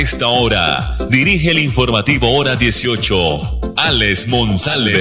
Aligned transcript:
Esta 0.00 0.28
hora, 0.28 0.96
dirige 1.10 1.50
el 1.50 1.58
informativo 1.58 2.30
Hora 2.36 2.54
18, 2.54 3.74
Alex. 3.76 4.28
Monsalve. 4.28 4.92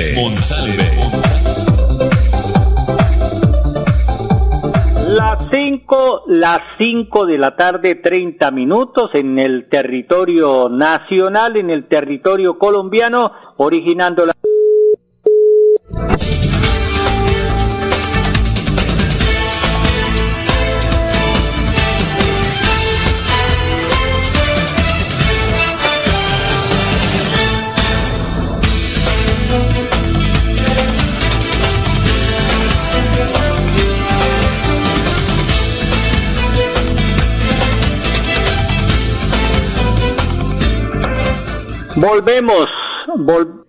Las 5.16 5.50
5, 5.52 6.24
las 6.30 6.60
5 6.80 7.26
de 7.28 7.38
la 7.38 7.56
tarde, 7.56 7.94
30 7.94 8.50
minutos 8.50 9.12
en 9.14 9.38
el 9.38 9.70
territorio 9.70 10.68
nacional, 10.68 11.58
en 11.58 11.70
el 11.70 11.88
territorio 11.88 12.58
colombiano, 12.58 13.32
originando 13.58 14.26
la... 14.26 14.34
Volvemos, 42.00 42.68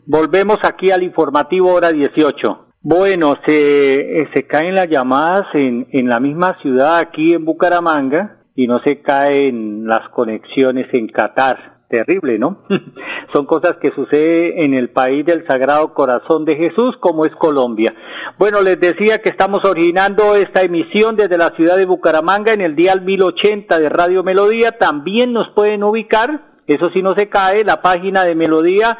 volvemos 0.04 0.58
aquí 0.62 0.90
al 0.90 1.02
informativo 1.02 1.72
hora 1.72 1.90
18. 1.90 2.66
Bueno, 2.82 3.36
se, 3.46 4.20
eh, 4.20 4.28
se 4.34 4.46
caen 4.46 4.74
las 4.74 4.86
llamadas 4.90 5.46
en, 5.54 5.86
en 5.92 6.10
la 6.10 6.20
misma 6.20 6.58
ciudad 6.60 6.98
aquí 6.98 7.32
en 7.32 7.46
Bucaramanga 7.46 8.42
y 8.54 8.66
no 8.66 8.80
se 8.80 9.00
caen 9.00 9.86
las 9.86 10.10
conexiones 10.10 10.92
en 10.92 11.08
Qatar. 11.08 11.78
Terrible, 11.88 12.38
¿no? 12.38 12.64
Son 13.32 13.46
cosas 13.46 13.78
que 13.80 13.92
suceden 13.92 14.58
en 14.58 14.74
el 14.74 14.90
país 14.90 15.24
del 15.24 15.46
Sagrado 15.46 15.94
Corazón 15.94 16.44
de 16.44 16.54
Jesús, 16.54 16.96
como 17.00 17.24
es 17.24 17.34
Colombia. 17.34 17.94
Bueno, 18.38 18.60
les 18.60 18.78
decía 18.78 19.22
que 19.22 19.30
estamos 19.30 19.64
originando 19.64 20.34
esta 20.34 20.60
emisión 20.60 21.16
desde 21.16 21.38
la 21.38 21.48
ciudad 21.56 21.78
de 21.78 21.86
Bucaramanga 21.86 22.52
en 22.52 22.60
el 22.60 22.76
día 22.76 22.94
1080 22.94 23.78
de 23.78 23.88
Radio 23.88 24.22
Melodía. 24.22 24.72
También 24.72 25.32
nos 25.32 25.48
pueden 25.54 25.82
ubicar 25.82 26.47
eso 26.74 26.90
sí 26.90 27.02
no 27.02 27.14
se 27.14 27.28
cae, 27.28 27.64
la 27.64 27.82
página 27.82 28.24
de 28.24 28.34
Melodía 28.34 28.98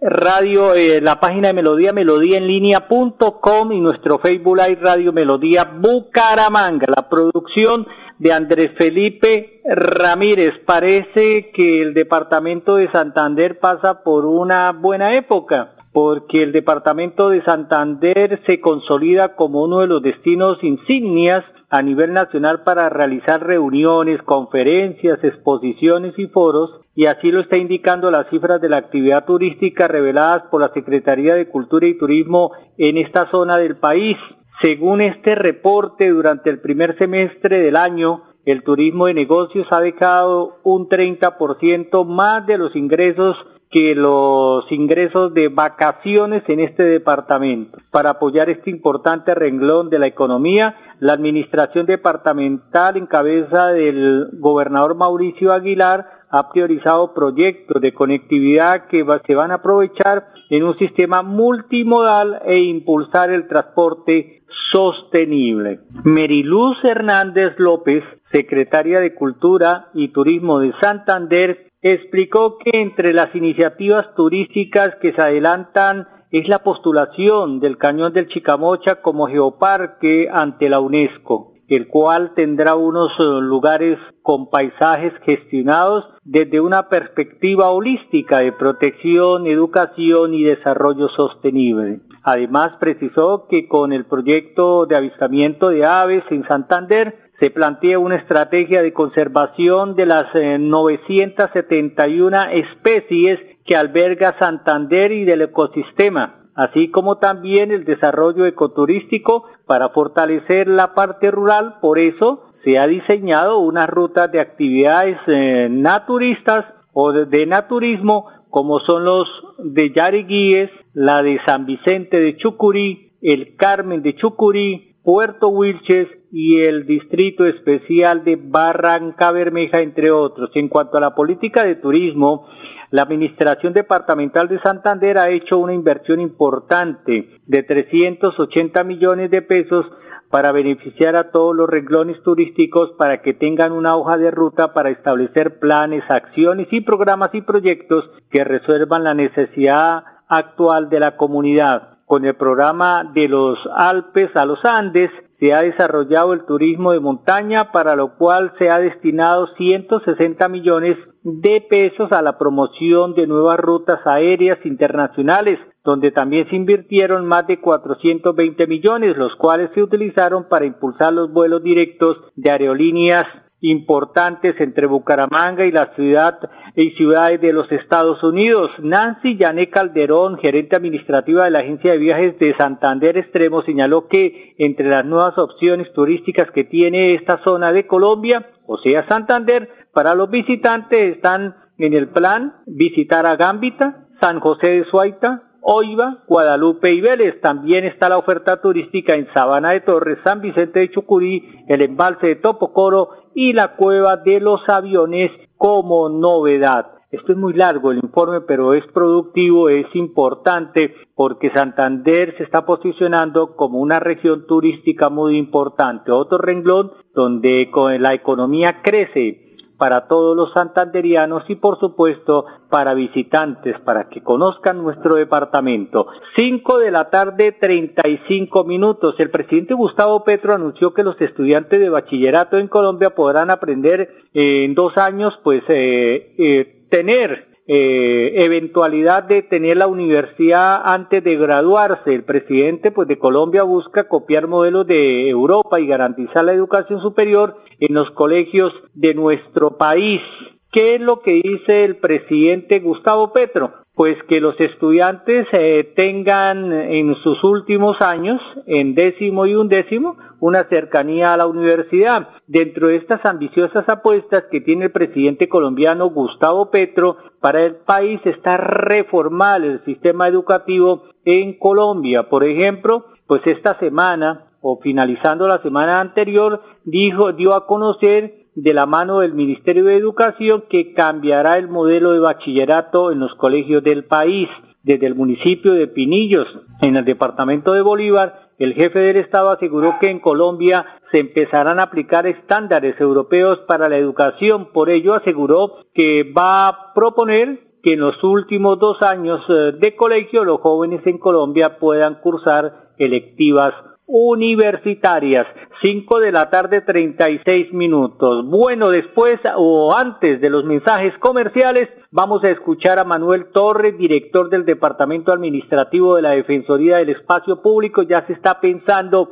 Radio, 0.00 0.74
eh, 0.74 1.00
la 1.00 1.18
página 1.18 1.48
de 1.48 1.54
Melodía, 1.54 1.92
melodía 1.92 2.38
en 2.38 2.46
línea.com 2.46 3.72
y 3.72 3.80
nuestro 3.80 4.18
Facebook 4.18 4.56
Live 4.56 4.80
Radio 4.80 5.12
Melodía 5.12 5.64
Bucaramanga, 5.64 6.86
la 6.94 7.08
producción 7.08 7.86
de 8.18 8.32
Andrés 8.32 8.70
Felipe 8.78 9.60
Ramírez. 9.64 10.52
Parece 10.64 11.50
que 11.52 11.82
el 11.82 11.94
departamento 11.94 12.76
de 12.76 12.90
Santander 12.92 13.58
pasa 13.58 14.04
por 14.04 14.24
una 14.24 14.70
buena 14.72 15.14
época 15.14 15.72
porque 15.92 16.44
el 16.44 16.52
departamento 16.52 17.28
de 17.30 17.42
Santander 17.42 18.40
se 18.46 18.60
consolida 18.60 19.34
como 19.34 19.64
uno 19.64 19.80
de 19.80 19.88
los 19.88 20.00
destinos 20.00 20.62
insignias 20.62 21.44
a 21.70 21.82
nivel 21.82 22.12
nacional 22.12 22.62
para 22.62 22.88
realizar 22.88 23.44
reuniones, 23.44 24.22
conferencias, 24.22 25.22
exposiciones 25.24 26.16
y 26.18 26.26
foros, 26.28 26.70
y 26.98 27.06
así 27.06 27.30
lo 27.30 27.42
está 27.42 27.56
indicando 27.56 28.10
las 28.10 28.28
cifras 28.28 28.60
de 28.60 28.68
la 28.68 28.78
actividad 28.78 29.24
turística 29.24 29.86
reveladas 29.86 30.42
por 30.50 30.60
la 30.60 30.72
Secretaría 30.72 31.36
de 31.36 31.46
Cultura 31.46 31.86
y 31.86 31.96
Turismo 31.96 32.50
en 32.76 32.98
esta 32.98 33.30
zona 33.30 33.56
del 33.56 33.76
país. 33.76 34.16
Según 34.62 35.00
este 35.02 35.36
reporte, 35.36 36.08
durante 36.08 36.50
el 36.50 36.60
primer 36.60 36.98
semestre 36.98 37.60
del 37.60 37.76
año, 37.76 38.24
el 38.44 38.64
turismo 38.64 39.06
de 39.06 39.14
negocios 39.14 39.68
ha 39.70 39.80
dejado 39.80 40.56
un 40.64 40.88
30% 40.88 42.04
más 42.04 42.44
de 42.48 42.58
los 42.58 42.74
ingresos 42.74 43.36
que 43.70 43.94
los 43.94 44.70
ingresos 44.72 45.34
de 45.34 45.48
vacaciones 45.48 46.42
en 46.48 46.60
este 46.60 46.84
departamento. 46.84 47.78
Para 47.90 48.10
apoyar 48.10 48.48
este 48.48 48.70
importante 48.70 49.34
renglón 49.34 49.90
de 49.90 49.98
la 49.98 50.06
economía, 50.06 50.74
la 51.00 51.12
administración 51.12 51.86
departamental 51.86 52.96
en 52.96 53.06
cabeza 53.06 53.68
del 53.68 54.30
gobernador 54.34 54.94
Mauricio 54.94 55.52
Aguilar 55.52 56.06
ha 56.30 56.50
priorizado 56.50 57.14
proyectos 57.14 57.80
de 57.80 57.94
conectividad 57.94 58.86
que 58.86 59.04
se 59.26 59.34
van 59.34 59.50
a 59.50 59.56
aprovechar 59.56 60.28
en 60.50 60.64
un 60.64 60.76
sistema 60.78 61.22
multimodal 61.22 62.40
e 62.46 62.58
impulsar 62.58 63.30
el 63.30 63.48
transporte 63.48 64.42
sostenible. 64.72 65.80
Meriluz 66.04 66.76
Hernández 66.84 67.54
López, 67.58 68.04
secretaria 68.30 69.00
de 69.00 69.14
Cultura 69.14 69.88
y 69.94 70.08
Turismo 70.08 70.58
de 70.60 70.72
Santander, 70.80 71.67
explicó 71.82 72.58
que 72.58 72.70
entre 72.74 73.12
las 73.12 73.34
iniciativas 73.34 74.14
turísticas 74.14 74.96
que 75.00 75.12
se 75.12 75.22
adelantan 75.22 76.08
es 76.30 76.48
la 76.48 76.62
postulación 76.62 77.60
del 77.60 77.78
Cañón 77.78 78.12
del 78.12 78.28
Chicamocha 78.28 78.96
como 78.96 79.28
geoparque 79.28 80.28
ante 80.30 80.68
la 80.68 80.80
UNESCO, 80.80 81.54
el 81.68 81.88
cual 81.88 82.32
tendrá 82.34 82.74
unos 82.74 83.12
eh, 83.18 83.22
lugares 83.40 83.98
con 84.22 84.50
paisajes 84.50 85.12
gestionados 85.24 86.04
desde 86.24 86.60
una 86.60 86.88
perspectiva 86.88 87.70
holística 87.70 88.40
de 88.40 88.52
protección, 88.52 89.46
educación 89.46 90.34
y 90.34 90.42
desarrollo 90.42 91.08
sostenible. 91.08 92.00
Además, 92.22 92.72
precisó 92.78 93.46
que 93.48 93.68
con 93.68 93.92
el 93.92 94.04
proyecto 94.04 94.84
de 94.84 94.96
avistamiento 94.96 95.70
de 95.70 95.86
aves 95.86 96.24
en 96.30 96.46
Santander 96.46 97.27
se 97.40 97.50
plantea 97.50 97.98
una 97.98 98.16
estrategia 98.16 98.82
de 98.82 98.92
conservación 98.92 99.94
de 99.94 100.06
las 100.06 100.26
971 100.34 102.36
eh, 102.36 102.60
especies 102.60 103.38
que 103.64 103.76
alberga 103.76 104.36
Santander 104.38 105.12
y 105.12 105.24
del 105.24 105.42
ecosistema, 105.42 106.46
así 106.54 106.90
como 106.90 107.18
también 107.18 107.70
el 107.70 107.84
desarrollo 107.84 108.46
ecoturístico 108.46 109.44
para 109.66 109.90
fortalecer 109.90 110.66
la 110.66 110.94
parte 110.94 111.30
rural. 111.30 111.76
Por 111.80 111.98
eso 111.98 112.44
se 112.64 112.78
ha 112.78 112.86
diseñado 112.86 113.58
una 113.58 113.86
ruta 113.86 114.26
de 114.26 114.40
actividades 114.40 115.18
eh, 115.28 115.68
naturistas 115.70 116.64
o 116.92 117.12
de, 117.12 117.46
naturismo 117.46 118.26
como 118.50 118.80
son 118.80 119.04
los 119.04 119.28
de 119.58 119.92
Yariguíes, 119.94 120.70
la 120.94 121.22
de 121.22 121.38
San 121.46 121.66
Vicente 121.66 122.18
de 122.18 122.36
Chucurí, 122.38 123.12
el 123.22 123.54
Carmen 123.56 124.02
de 124.02 124.16
Chucurí, 124.16 124.96
Puerto 125.04 125.48
Wilches 125.48 126.08
y 126.30 126.60
el 126.60 126.86
Distrito 126.86 127.46
Especial 127.46 128.24
de 128.24 128.36
Barranca 128.36 129.32
Bermeja, 129.32 129.80
entre 129.80 130.10
otros. 130.10 130.50
En 130.54 130.68
cuanto 130.68 130.98
a 130.98 131.00
la 131.00 131.14
política 131.14 131.64
de 131.64 131.76
turismo, 131.76 132.46
la 132.90 133.02
Administración 133.02 133.72
Departamental 133.72 134.48
de 134.48 134.60
Santander 134.60 135.18
ha 135.18 135.30
hecho 135.30 135.58
una 135.58 135.74
inversión 135.74 136.20
importante 136.20 137.28
de 137.46 137.62
380 137.62 138.84
millones 138.84 139.30
de 139.30 139.42
pesos 139.42 139.86
para 140.30 140.52
beneficiar 140.52 141.16
a 141.16 141.30
todos 141.30 141.56
los 141.56 141.68
renglones 141.68 142.22
turísticos 142.22 142.92
para 142.98 143.22
que 143.22 143.34
tengan 143.34 143.72
una 143.72 143.96
hoja 143.96 144.18
de 144.18 144.30
ruta 144.30 144.74
para 144.74 144.90
establecer 144.90 145.58
planes, 145.58 146.04
acciones 146.08 146.68
y 146.70 146.82
programas 146.82 147.34
y 147.34 147.42
proyectos 147.42 148.04
que 148.30 148.44
resuelvan 148.44 149.04
la 149.04 149.14
necesidad 149.14 150.04
actual 150.28 150.90
de 150.90 151.00
la 151.00 151.16
comunidad. 151.16 151.98
Con 152.04 152.24
el 152.24 152.34
programa 152.36 153.10
de 153.14 153.28
los 153.28 153.58
Alpes 153.74 154.34
a 154.34 154.44
los 154.44 154.62
Andes, 154.64 155.10
se 155.38 155.52
ha 155.52 155.62
desarrollado 155.62 156.32
el 156.32 156.44
turismo 156.46 156.92
de 156.92 157.00
montaña, 157.00 157.70
para 157.70 157.94
lo 157.94 158.16
cual 158.16 158.52
se 158.58 158.70
ha 158.70 158.78
destinado 158.78 159.46
160 159.56 160.48
millones 160.48 160.96
de 161.22 161.64
pesos 161.68 162.10
a 162.12 162.22
la 162.22 162.38
promoción 162.38 163.14
de 163.14 163.26
nuevas 163.26 163.58
rutas 163.58 164.00
aéreas 164.04 164.58
internacionales, 164.64 165.58
donde 165.84 166.10
también 166.10 166.48
se 166.48 166.56
invirtieron 166.56 167.26
más 167.26 167.46
de 167.46 167.60
420 167.60 168.66
millones, 168.66 169.16
los 169.16 169.34
cuales 169.36 169.70
se 169.74 169.82
utilizaron 169.82 170.48
para 170.48 170.66
impulsar 170.66 171.12
los 171.12 171.32
vuelos 171.32 171.62
directos 171.62 172.16
de 172.34 172.50
aerolíneas 172.50 173.26
importantes 173.60 174.54
entre 174.60 174.86
Bucaramanga 174.86 175.64
y 175.66 175.72
la 175.72 175.94
ciudad 175.94 176.38
y 176.82 176.92
ciudades 176.92 177.40
de 177.40 177.52
los 177.52 177.70
Estados 177.72 178.22
Unidos. 178.22 178.70
Nancy 178.78 179.36
Yané 179.36 179.68
Calderón, 179.68 180.38
gerente 180.38 180.76
administrativa 180.76 181.44
de 181.44 181.50
la 181.50 181.58
Agencia 181.58 181.90
de 181.90 181.98
Viajes 181.98 182.38
de 182.38 182.54
Santander 182.56 183.18
Extremo, 183.18 183.62
señaló 183.62 184.06
que 184.06 184.54
entre 184.58 184.88
las 184.88 185.04
nuevas 185.04 185.36
opciones 185.38 185.92
turísticas 185.92 186.50
que 186.52 186.64
tiene 186.64 187.14
esta 187.14 187.42
zona 187.42 187.72
de 187.72 187.86
Colombia, 187.86 188.46
o 188.66 188.78
sea 188.78 189.08
Santander, 189.08 189.68
para 189.92 190.14
los 190.14 190.30
visitantes 190.30 191.16
están 191.16 191.56
en 191.78 191.94
el 191.94 192.10
plan 192.10 192.54
visitar 192.66 193.26
a 193.26 193.34
Gámbita, 193.34 194.06
San 194.20 194.38
José 194.38 194.70
de 194.70 194.84
Suaita, 194.84 195.47
Oiva, 195.60 196.24
Guadalupe 196.26 196.92
y 196.92 197.00
Vélez. 197.00 197.40
También 197.40 197.84
está 197.84 198.08
la 198.08 198.18
oferta 198.18 198.60
turística 198.60 199.14
en 199.14 199.26
Sabana 199.32 199.70
de 199.70 199.80
Torres, 199.80 200.18
San 200.24 200.40
Vicente 200.40 200.80
de 200.80 200.90
Chucurí, 200.90 201.64
el 201.68 201.82
embalse 201.82 202.26
de 202.26 202.36
Topocoro 202.36 203.10
y 203.34 203.52
la 203.52 203.76
cueva 203.76 204.16
de 204.16 204.40
los 204.40 204.60
aviones 204.68 205.30
como 205.56 206.08
novedad. 206.08 206.92
Esto 207.10 207.32
es 207.32 207.38
muy 207.38 207.54
largo 207.54 207.90
el 207.90 207.98
informe, 207.98 208.42
pero 208.42 208.74
es 208.74 208.84
productivo, 208.92 209.70
es 209.70 209.86
importante 209.94 210.94
porque 211.14 211.50
Santander 211.54 212.36
se 212.36 212.44
está 212.44 212.66
posicionando 212.66 213.56
como 213.56 213.78
una 213.78 213.98
región 213.98 214.46
turística 214.46 215.08
muy 215.08 215.38
importante. 215.38 216.12
Otro 216.12 216.36
renglón 216.36 216.92
donde 217.14 217.70
la 217.98 218.12
economía 218.12 218.82
crece 218.82 219.47
para 219.78 220.08
todos 220.08 220.36
los 220.36 220.52
santanderianos 220.52 221.48
y 221.48 221.54
por 221.54 221.78
supuesto 221.78 222.44
para 222.68 222.94
visitantes, 222.94 223.78
para 223.80 224.08
que 224.08 224.22
conozcan 224.22 224.82
nuestro 224.82 225.14
departamento. 225.14 226.08
Cinco 226.36 226.78
de 226.78 226.90
la 226.90 227.08
tarde, 227.08 227.52
treinta 227.52 228.06
y 228.08 228.18
cinco 228.28 228.64
minutos. 228.64 229.14
El 229.18 229.30
presidente 229.30 229.74
Gustavo 229.74 230.24
Petro 230.24 230.52
anunció 230.52 230.92
que 230.92 231.04
los 231.04 231.18
estudiantes 231.20 231.80
de 231.80 231.88
bachillerato 231.88 232.58
en 232.58 232.68
Colombia 232.68 233.10
podrán 233.10 233.50
aprender 233.50 234.08
en 234.34 234.74
dos 234.74 234.96
años, 234.98 235.32
pues, 235.42 235.62
eh, 235.68 236.34
eh, 236.38 236.86
tener 236.90 237.47
eh, 237.70 238.32
eventualidad 238.44 239.24
de 239.24 239.42
tener 239.42 239.76
la 239.76 239.88
universidad 239.88 240.80
antes 240.82 241.22
de 241.22 241.36
graduarse. 241.36 242.14
El 242.14 242.24
presidente 242.24 242.90
pues 242.90 243.06
de 243.08 243.18
Colombia 243.18 243.62
busca 243.62 244.08
copiar 244.08 244.46
modelos 244.46 244.86
de 244.86 245.28
Europa 245.28 245.78
y 245.78 245.86
garantizar 245.86 246.44
la 246.44 246.54
educación 246.54 247.02
superior 247.02 247.58
en 247.78 247.94
los 247.94 248.10
colegios 248.12 248.72
de 248.94 249.12
nuestro 249.12 249.76
país. 249.76 250.22
¿Qué 250.70 250.96
es 250.96 251.00
lo 251.00 251.20
que 251.20 251.32
dice 251.32 251.84
el 251.84 251.96
presidente 251.96 252.80
Gustavo 252.80 253.32
Petro? 253.32 253.72
Pues 253.94 254.16
que 254.28 254.38
los 254.38 254.54
estudiantes 254.60 255.46
eh, 255.52 255.92
tengan 255.96 256.70
en 256.72 257.14
sus 257.22 257.42
últimos 257.42 257.96
años, 258.02 258.38
en 258.66 258.94
décimo 258.94 259.46
y 259.46 259.54
undécimo, 259.54 260.16
una 260.40 260.64
cercanía 260.64 261.32
a 261.32 261.38
la 261.38 261.46
universidad. 261.46 262.28
Dentro 262.46 262.88
de 262.88 262.96
estas 262.96 263.24
ambiciosas 263.24 263.88
apuestas 263.88 264.44
que 264.50 264.60
tiene 264.60 264.84
el 264.84 264.92
presidente 264.92 265.48
colombiano 265.48 266.10
Gustavo 266.10 266.70
Petro 266.70 267.16
para 267.40 267.64
el 267.64 267.76
país 267.76 268.20
está 268.26 268.58
reformar 268.58 269.64
el 269.64 269.82
sistema 269.86 270.28
educativo 270.28 271.04
en 271.24 271.58
Colombia. 271.58 272.28
Por 272.28 272.44
ejemplo, 272.44 273.06
pues 273.26 273.40
esta 273.46 273.78
semana 273.78 274.44
o 274.60 274.78
finalizando 274.80 275.48
la 275.48 275.62
semana 275.62 276.00
anterior 276.00 276.60
dijo 276.84 277.32
dio 277.32 277.54
a 277.54 277.66
conocer 277.66 278.47
de 278.62 278.74
la 278.74 278.86
mano 278.86 279.20
del 279.20 279.34
Ministerio 279.34 279.84
de 279.84 279.96
Educación 279.96 280.64
que 280.68 280.92
cambiará 280.92 281.58
el 281.58 281.68
modelo 281.68 282.12
de 282.12 282.18
bachillerato 282.18 283.12
en 283.12 283.20
los 283.20 283.32
colegios 283.36 283.84
del 283.84 284.04
país. 284.04 284.48
Desde 284.82 285.06
el 285.06 285.14
municipio 285.14 285.74
de 285.74 285.86
Pinillos, 285.86 286.48
en 286.80 286.96
el 286.96 287.04
departamento 287.04 287.72
de 287.72 287.82
Bolívar, 287.82 288.48
el 288.58 288.74
jefe 288.74 288.98
del 288.98 289.18
Estado 289.18 289.50
aseguró 289.50 289.98
que 290.00 290.10
en 290.10 290.18
Colombia 290.18 290.84
se 291.12 291.20
empezarán 291.20 291.78
a 291.78 291.84
aplicar 291.84 292.26
estándares 292.26 293.00
europeos 293.00 293.60
para 293.68 293.88
la 293.88 293.96
educación. 293.96 294.72
Por 294.72 294.90
ello 294.90 295.14
aseguró 295.14 295.84
que 295.94 296.24
va 296.36 296.68
a 296.68 296.92
proponer 296.94 297.60
que 297.82 297.92
en 297.92 298.00
los 298.00 298.22
últimos 298.24 298.80
dos 298.80 299.00
años 299.02 299.40
eh, 299.48 299.72
de 299.78 299.94
colegio 299.94 300.42
los 300.42 300.60
jóvenes 300.60 301.06
en 301.06 301.18
Colombia 301.18 301.78
puedan 301.78 302.16
cursar 302.16 302.88
electivas 302.98 303.72
universitarias. 304.08 305.46
5 305.82 306.18
de 306.18 306.32
la 306.32 306.50
tarde 306.50 306.80
36 306.80 307.72
minutos. 307.72 308.44
Bueno, 308.46 308.90
después 308.90 309.38
o 309.56 309.94
antes 309.94 310.40
de 310.40 310.50
los 310.50 310.64
mensajes 310.64 311.16
comerciales, 311.18 311.88
vamos 312.10 312.42
a 312.42 312.50
escuchar 312.50 312.98
a 312.98 313.04
Manuel 313.04 313.52
Torres, 313.52 313.96
director 313.96 314.50
del 314.50 314.64
Departamento 314.64 315.32
Administrativo 315.32 316.16
de 316.16 316.22
la 316.22 316.30
Defensoría 316.30 316.96
del 316.96 317.10
Espacio 317.10 317.62
Público. 317.62 318.02
Ya 318.02 318.26
se 318.26 318.32
está 318.32 318.60
pensando 318.60 319.30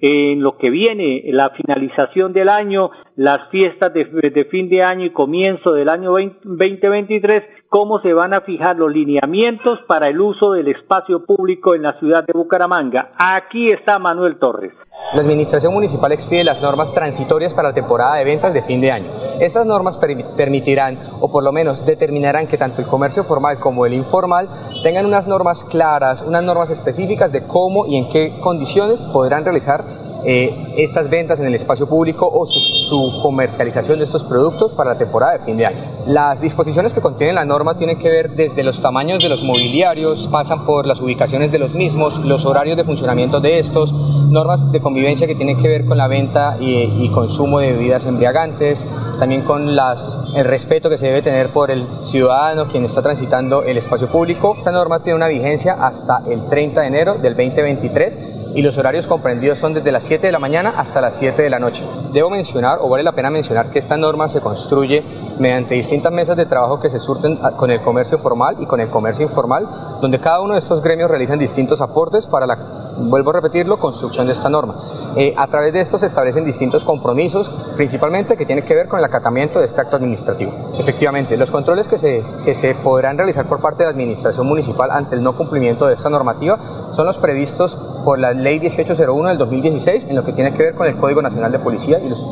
en 0.00 0.42
lo 0.42 0.58
que 0.58 0.70
viene, 0.70 1.22
la 1.26 1.50
finalización 1.50 2.32
del 2.32 2.48
año, 2.48 2.90
las 3.16 3.48
fiestas 3.50 3.92
de, 3.94 4.46
fin 4.50 4.68
de 4.68 4.82
año 4.82 5.06
y 5.06 5.10
comienzo 5.10 5.72
del 5.72 5.88
año 5.88 6.10
2023, 6.10 7.42
cómo 7.74 7.98
se 8.02 8.12
van 8.12 8.32
a 8.32 8.42
fijar 8.42 8.76
los 8.76 8.92
lineamientos 8.92 9.80
para 9.88 10.06
el 10.06 10.20
uso 10.20 10.52
del 10.52 10.68
espacio 10.68 11.24
público 11.26 11.74
en 11.74 11.82
la 11.82 11.98
ciudad 11.98 12.22
de 12.24 12.32
Bucaramanga. 12.32 13.10
Aquí 13.18 13.66
está 13.66 13.98
Manuel 13.98 14.38
Torres. 14.38 14.72
La 15.12 15.22
Administración 15.22 15.74
Municipal 15.74 16.12
expide 16.12 16.44
las 16.44 16.62
normas 16.62 16.94
transitorias 16.94 17.52
para 17.52 17.70
la 17.70 17.74
temporada 17.74 18.14
de 18.14 18.24
ventas 18.24 18.54
de 18.54 18.62
fin 18.62 18.80
de 18.80 18.92
año. 18.92 19.06
Estas 19.40 19.66
normas 19.66 19.98
permitirán, 20.36 20.96
o 21.20 21.32
por 21.32 21.42
lo 21.42 21.50
menos 21.50 21.84
determinarán 21.84 22.46
que 22.46 22.58
tanto 22.58 22.80
el 22.80 22.86
comercio 22.86 23.24
formal 23.24 23.58
como 23.58 23.86
el 23.86 23.92
informal 23.92 24.48
tengan 24.84 25.04
unas 25.04 25.26
normas 25.26 25.64
claras, 25.64 26.22
unas 26.22 26.44
normas 26.44 26.70
específicas 26.70 27.32
de 27.32 27.44
cómo 27.44 27.86
y 27.86 27.96
en 27.96 28.08
qué 28.08 28.32
condiciones 28.40 29.08
podrán 29.08 29.42
realizar 29.42 29.82
eh, 30.26 30.74
estas 30.78 31.10
ventas 31.10 31.38
en 31.38 31.46
el 31.46 31.54
espacio 31.54 31.86
público 31.86 32.28
o 32.32 32.46
su, 32.46 33.20
comercialización 33.22 33.98
de 33.98 34.04
estos 34.04 34.24
productos 34.24 34.72
para 34.72 34.92
la 34.92 34.98
temporada 34.98 35.32
de 35.32 35.38
fin 35.40 35.56
de 35.56 35.66
año. 35.66 35.78
Las 36.06 36.40
disposiciones 36.40 36.94
que 36.94 37.00
contiene 37.00 37.32
la 37.32 37.44
norma 37.44 37.76
tienen 37.76 37.98
que 37.98 38.08
ver 38.08 38.30
desde 38.30 38.62
los 38.62 38.80
tamaños 38.80 39.22
de 39.22 39.28
los 39.28 39.42
mobiliarios, 39.42 40.28
pasan 40.28 40.64
por 40.64 40.86
las 40.86 41.00
ubicaciones 41.00 41.52
de 41.52 41.58
los 41.58 41.74
mismos, 41.74 42.18
los 42.18 42.46
horarios 42.46 42.76
de 42.76 42.84
funcionamiento 42.84 43.40
de 43.40 43.58
estos, 43.58 43.92
normas 44.30 44.72
de 44.72 44.80
convivencia 44.80 45.26
que 45.26 45.34
tienen 45.34 45.60
que 45.60 45.68
ver 45.68 45.84
con 45.84 45.98
la 45.98 46.08
venta 46.08 46.56
y, 46.60 47.08
consumo 47.08 47.60
de 47.60 47.72
bebidas 47.72 48.06
embriagantes, 48.06 48.84
también 49.18 49.42
con 49.42 49.68
el 49.68 50.44
respeto 50.44 50.88
que 50.88 50.98
se 50.98 51.06
debe 51.06 51.22
tener 51.22 51.48
por 51.48 51.70
el 51.70 51.86
ciudadano 51.96 52.66
quien 52.66 52.84
está 52.84 53.02
transitando 53.02 53.62
el 53.62 53.76
espacio 53.76 54.08
público. 54.08 54.56
Esta 54.58 54.72
norma 54.72 55.00
tiene 55.00 55.16
una 55.16 55.28
vigencia 55.28 55.74
hasta 55.74 56.22
el 56.28 56.46
30 56.46 56.80
de 56.80 56.86
enero 56.86 57.14
del 57.14 57.34
2023 57.36 58.43
y 58.54 58.62
los 58.62 58.78
horarios 58.78 59.06
comprendidos 59.06 59.58
son 59.58 59.74
desde 59.74 59.90
las 59.92 60.04
7 60.04 60.26
de 60.26 60.32
la 60.32 60.38
mañana 60.38 60.74
hasta 60.76 61.00
las 61.00 61.16
7 61.16 61.42
de 61.42 61.50
la 61.50 61.58
noche. 61.58 61.84
Debo 62.12 62.30
mencionar, 62.30 62.78
o 62.80 62.88
vale 62.88 63.02
la 63.02 63.12
pena 63.12 63.30
mencionar, 63.30 63.70
que 63.70 63.78
esta 63.78 63.96
norma 63.96 64.28
se 64.28 64.40
construye 64.40 65.02
mediante 65.38 65.74
distintas 65.74 66.12
mesas 66.12 66.36
de 66.36 66.46
trabajo 66.46 66.78
que 66.78 66.90
se 66.90 66.98
surten 66.98 67.36
con 67.56 67.70
el 67.70 67.80
comercio 67.80 68.18
formal 68.18 68.56
y 68.60 68.66
con 68.66 68.80
el 68.80 68.88
comercio 68.88 69.24
informal, 69.24 69.66
donde 70.00 70.20
cada 70.20 70.40
uno 70.40 70.54
de 70.54 70.60
estos 70.60 70.82
gremios 70.82 71.10
realizan 71.10 71.38
distintos 71.38 71.80
aportes 71.80 72.26
para 72.26 72.46
la 72.46 72.56
vuelvo 72.98 73.30
a 73.30 73.34
repetirlo, 73.34 73.78
construcción 73.78 74.26
de 74.26 74.32
esta 74.32 74.48
norma. 74.48 74.74
Eh, 75.16 75.34
a 75.36 75.46
través 75.46 75.72
de 75.72 75.80
esto 75.80 75.98
se 75.98 76.06
establecen 76.06 76.44
distintos 76.44 76.84
compromisos, 76.84 77.50
principalmente 77.76 78.36
que 78.36 78.46
tienen 78.46 78.64
que 78.64 78.74
ver 78.74 78.88
con 78.88 78.98
el 78.98 79.04
acatamiento 79.04 79.60
de 79.60 79.66
este 79.66 79.80
acto 79.80 79.96
administrativo. 79.96 80.52
Efectivamente, 80.78 81.36
los 81.36 81.50
controles 81.50 81.86
que 81.86 81.98
se, 81.98 82.24
que 82.44 82.54
se 82.54 82.74
podrán 82.74 83.16
realizar 83.16 83.46
por 83.46 83.60
parte 83.60 83.78
de 83.78 83.84
la 83.84 83.90
Administración 83.90 84.46
Municipal 84.46 84.90
ante 84.90 85.14
el 85.14 85.22
no 85.22 85.36
cumplimiento 85.36 85.86
de 85.86 85.94
esta 85.94 86.10
normativa 86.10 86.58
son 86.92 87.06
los 87.06 87.18
previstos 87.18 87.76
por 88.04 88.18
la 88.18 88.32
Ley 88.32 88.60
1801 88.60 89.28
del 89.28 89.38
2016 89.38 90.06
en 90.08 90.16
lo 90.16 90.24
que 90.24 90.32
tiene 90.32 90.52
que 90.52 90.62
ver 90.62 90.74
con 90.74 90.86
el 90.86 90.96
Código 90.96 91.22
Nacional 91.22 91.52
de 91.52 91.58
Policía 91.58 91.98
y 91.98 92.08
los, 92.08 92.26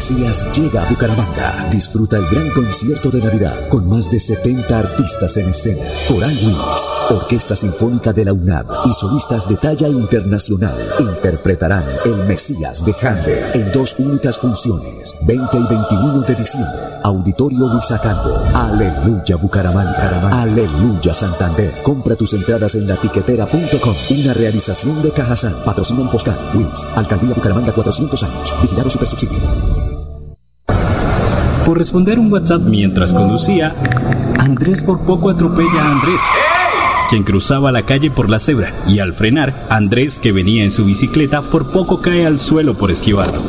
Mesías 0.00 0.48
llega 0.52 0.82
a 0.82 0.88
Bucaramanga. 0.88 1.68
Disfruta 1.70 2.16
el 2.16 2.26
gran 2.30 2.48
concierto 2.52 3.10
de 3.10 3.20
Navidad 3.20 3.68
con 3.68 3.86
más 3.86 4.10
de 4.10 4.18
70 4.18 4.78
artistas 4.78 5.36
en 5.36 5.50
escena. 5.50 5.84
Coral 6.08 6.34
Luis, 6.42 6.56
Orquesta 7.10 7.54
Sinfónica 7.54 8.10
de 8.14 8.24
la 8.24 8.32
UNAM 8.32 8.64
y 8.86 8.94
solistas 8.94 9.46
de 9.46 9.58
talla 9.58 9.88
internacional 9.88 10.74
interpretarán 11.00 11.84
El 12.06 12.24
Mesías 12.24 12.82
de 12.86 12.94
Handel 12.98 13.44
en 13.52 13.72
dos 13.72 13.94
únicas 13.98 14.38
funciones, 14.38 15.14
20 15.20 15.58
y 15.58 15.66
21 15.68 16.20
de 16.22 16.34
diciembre. 16.34 16.80
Auditorio 17.04 17.68
Luis 17.68 17.90
Acampo. 17.90 18.34
Aleluya 18.54 19.36
Bucaramanga. 19.36 20.40
Aleluya 20.40 21.12
Santander. 21.12 21.74
Compra 21.82 22.16
tus 22.16 22.32
entradas 22.32 22.74
en 22.74 22.88
latiquetera.com. 22.88 23.94
Una 24.18 24.32
realización 24.32 25.02
de 25.02 25.10
Cajazán. 25.10 25.62
Patrocinan 25.62 26.08
Foscal. 26.08 26.38
Luis. 26.54 26.86
Alcaldía 26.96 27.34
Bucaramanga 27.34 27.74
400 27.74 28.22
años. 28.22 28.54
Vigilado 28.62 28.88
Supersubsidio. 28.88 29.89
Por 31.70 31.78
responder 31.78 32.18
un 32.18 32.32
WhatsApp 32.32 32.62
mientras 32.62 33.12
conducía, 33.12 33.76
Andrés 34.40 34.82
por 34.82 35.06
poco 35.06 35.30
atropella 35.30 35.80
a 35.80 35.92
Andrés. 35.92 36.20
quien 37.08 37.22
cruzaba 37.22 37.70
la 37.70 37.82
calle 37.82 38.10
por 38.10 38.28
la 38.28 38.40
cebra, 38.40 38.74
y 38.88 38.98
al 38.98 39.12
frenar, 39.12 39.54
Andrés, 39.70 40.18
que 40.18 40.32
venía 40.32 40.64
en 40.64 40.72
su 40.72 40.84
bicicleta, 40.84 41.42
por 41.42 41.70
poco 41.70 42.00
cae 42.00 42.26
al 42.26 42.40
suelo 42.40 42.74
por 42.74 42.90
esquivarlo. 42.90 43.40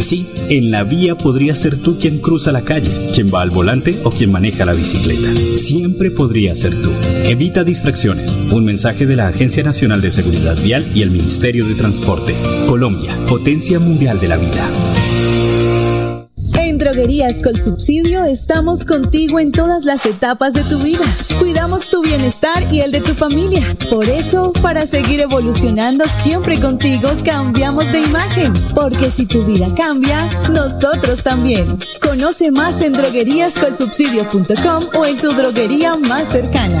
Sí, 0.00 0.32
en 0.48 0.70
la 0.70 0.84
vía 0.84 1.16
podría 1.16 1.54
ser 1.54 1.82
tú 1.82 1.98
quien 1.98 2.18
cruza 2.18 2.50
la 2.50 2.62
calle, 2.62 3.10
quien 3.12 3.26
va 3.28 3.42
al 3.42 3.50
volante 3.50 4.00
o 4.04 4.10
quien 4.10 4.32
maneja 4.32 4.64
la 4.64 4.72
bicicleta. 4.72 5.28
Siempre 5.54 6.10
podría 6.10 6.54
ser 6.54 6.80
tú. 6.80 6.90
Evita 7.24 7.62
distracciones. 7.62 8.38
Un 8.52 8.64
mensaje 8.64 9.04
de 9.04 9.16
la 9.16 9.28
Agencia 9.28 9.62
Nacional 9.62 10.00
de 10.00 10.12
Seguridad 10.12 10.56
Vial 10.62 10.86
y 10.94 11.02
el 11.02 11.10
Ministerio 11.10 11.66
de 11.66 11.74
Transporte. 11.74 12.34
Colombia, 12.66 13.14
potencia 13.28 13.78
mundial 13.78 14.18
de 14.18 14.28
la 14.28 14.38
vida. 14.38 14.87
Droguerías 16.78 17.40
con 17.40 17.56
Subsidio 17.56 18.24
estamos 18.24 18.84
contigo 18.84 19.40
en 19.40 19.50
todas 19.50 19.84
las 19.84 20.06
etapas 20.06 20.54
de 20.54 20.62
tu 20.62 20.78
vida. 20.78 21.04
Cuidamos 21.40 21.88
tu 21.90 22.02
bienestar 22.02 22.62
y 22.72 22.80
el 22.80 22.92
de 22.92 23.00
tu 23.00 23.14
familia. 23.14 23.76
Por 23.90 24.04
eso, 24.04 24.52
para 24.62 24.86
seguir 24.86 25.20
evolucionando 25.20 26.04
siempre 26.22 26.60
contigo, 26.60 27.10
cambiamos 27.24 27.90
de 27.90 28.02
imagen. 28.02 28.52
Porque 28.74 29.10
si 29.10 29.26
tu 29.26 29.42
vida 29.44 29.66
cambia, 29.76 30.28
nosotros 30.52 31.24
también. 31.24 31.78
Conoce 32.00 32.52
más 32.52 32.80
en 32.80 32.92
drogueríascolsubsidio.com 32.92 34.84
o 34.94 35.04
en 35.04 35.18
tu 35.18 35.32
droguería 35.32 35.96
más 35.96 36.28
cercana. 36.28 36.80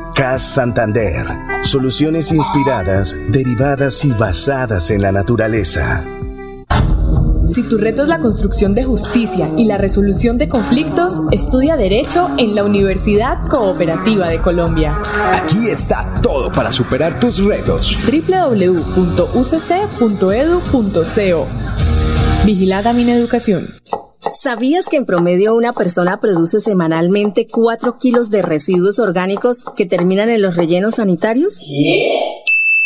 CAS 0.21 0.43
Santander. 0.43 1.25
Soluciones 1.63 2.31
inspiradas, 2.31 3.17
derivadas 3.29 4.05
y 4.05 4.11
basadas 4.11 4.91
en 4.91 5.01
la 5.01 5.11
naturaleza. 5.11 6.05
Si 7.47 7.63
tu 7.67 7.79
reto 7.79 8.03
es 8.03 8.07
la 8.07 8.19
construcción 8.19 8.75
de 8.75 8.83
justicia 8.83 9.49
y 9.57 9.65
la 9.65 9.79
resolución 9.79 10.37
de 10.37 10.47
conflictos, 10.47 11.13
estudia 11.31 11.75
Derecho 11.75 12.29
en 12.37 12.53
la 12.53 12.63
Universidad 12.63 13.47
Cooperativa 13.47 14.29
de 14.29 14.39
Colombia. 14.43 15.01
Aquí 15.33 15.69
está 15.69 16.21
todo 16.21 16.51
para 16.51 16.71
superar 16.71 17.19
tus 17.19 17.43
retos. 17.43 17.97
www.ucc.edu.co 18.05 18.97
Vigilada 22.45 22.93
Mineducación. 22.93 23.65
¿Sabías 24.41 24.87
que 24.87 24.97
en 24.97 25.05
promedio 25.05 25.53
una 25.53 25.71
persona 25.71 26.19
produce 26.19 26.61
semanalmente 26.61 27.45
4 27.45 27.99
kilos 27.99 28.31
de 28.31 28.41
residuos 28.41 28.97
orgánicos 28.97 29.63
que 29.75 29.85
terminan 29.85 30.31
en 30.31 30.41
los 30.41 30.55
rellenos 30.55 30.95
sanitarios? 30.95 31.61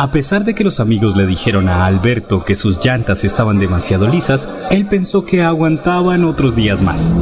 A 0.00 0.10
pesar 0.12 0.46
de 0.46 0.54
que 0.54 0.64
los 0.64 0.80
amigos 0.80 1.14
le 1.14 1.26
dijeron 1.26 1.68
a 1.68 1.84
Alberto 1.84 2.42
que 2.42 2.54
sus 2.54 2.82
llantas 2.82 3.22
estaban 3.22 3.58
demasiado 3.58 4.08
lisas, 4.08 4.48
él 4.70 4.86
pensó 4.86 5.26
que 5.26 5.42
aguantaban 5.42 6.24
otros 6.24 6.56
días 6.56 6.80
más. 6.80 7.12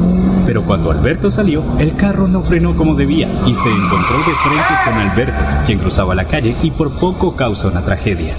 Pero 0.47 0.63
cuando 0.63 0.93
Alberto 0.93 1.29
salió, 1.29 1.65
el 1.81 1.97
carro 1.97 2.29
no 2.29 2.41
frenó 2.41 2.77
como 2.77 2.95
debía 2.95 3.29
y 3.49 3.55
se 3.55 3.69
encontró 3.69 4.19
de 4.19 4.33
frente 4.45 4.75
con 4.85 4.95
Alberto, 4.95 5.43
quien 5.67 5.81
cruzaba 5.81 6.15
la 6.15 6.29
calle 6.29 6.55
y 6.63 6.71
por 6.71 6.97
poco 7.01 7.35
causa 7.35 7.67
una 7.67 7.85
tragedia. 7.85 8.37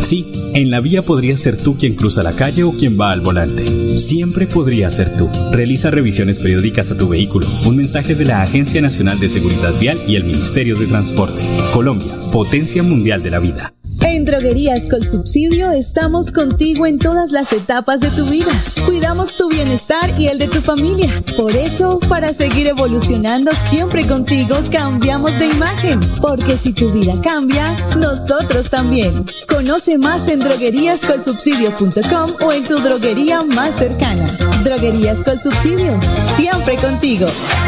Sí, 0.00 0.32
en 0.54 0.70
la 0.70 0.80
vía 0.80 1.04
podría 1.04 1.36
ser 1.36 1.58
tú 1.58 1.76
quien 1.76 1.94
cruza 1.94 2.22
la 2.22 2.32
calle 2.32 2.64
o 2.64 2.72
quien 2.72 2.98
va 2.98 3.12
al 3.12 3.20
volante. 3.20 3.98
Siempre 3.98 4.46
podría 4.46 4.90
ser 4.90 5.14
tú. 5.14 5.28
Realiza 5.52 5.90
revisiones 5.90 6.38
periódicas 6.38 6.90
a 6.90 6.96
tu 6.96 7.10
vehículo. 7.10 7.46
Un 7.66 7.76
mensaje 7.76 8.14
de 8.14 8.24
la 8.24 8.40
Agencia 8.40 8.80
Nacional 8.80 9.20
de 9.20 9.28
Seguridad 9.28 9.74
Vial 9.78 9.98
y 10.08 10.16
el 10.16 10.24
Ministerio 10.24 10.74
de 10.74 10.86
Transporte. 10.86 11.42
Colombia, 11.74 12.14
potencia 12.32 12.82
mundial 12.82 13.22
de 13.22 13.30
la 13.30 13.40
vida. 13.40 13.73
En 14.14 14.24
Droguerías 14.24 14.86
con 14.86 15.02
Subsidio 15.04 15.72
estamos 15.72 16.30
contigo 16.30 16.86
en 16.86 16.98
todas 16.98 17.32
las 17.32 17.52
etapas 17.52 17.98
de 17.98 18.10
tu 18.10 18.24
vida. 18.26 18.52
Cuidamos 18.86 19.36
tu 19.36 19.48
bienestar 19.48 20.08
y 20.16 20.28
el 20.28 20.38
de 20.38 20.46
tu 20.46 20.60
familia. 20.60 21.10
Por 21.36 21.50
eso, 21.50 21.98
para 22.08 22.32
seguir 22.32 22.68
evolucionando 22.68 23.50
siempre 23.68 24.06
contigo, 24.06 24.54
cambiamos 24.70 25.36
de 25.40 25.48
imagen. 25.48 25.98
Porque 26.22 26.56
si 26.56 26.72
tu 26.72 26.92
vida 26.92 27.20
cambia, 27.24 27.74
nosotros 27.98 28.70
también. 28.70 29.24
Conoce 29.48 29.98
más 29.98 30.28
en 30.28 30.38
drogueríascolsubsidio.com 30.38 32.30
o 32.46 32.52
en 32.52 32.64
tu 32.68 32.78
droguería 32.78 33.42
más 33.42 33.74
cercana. 33.74 34.28
Droguerías 34.62 35.24
con 35.24 35.40
Subsidio, 35.40 35.98
siempre 36.36 36.76
contigo. 36.76 37.26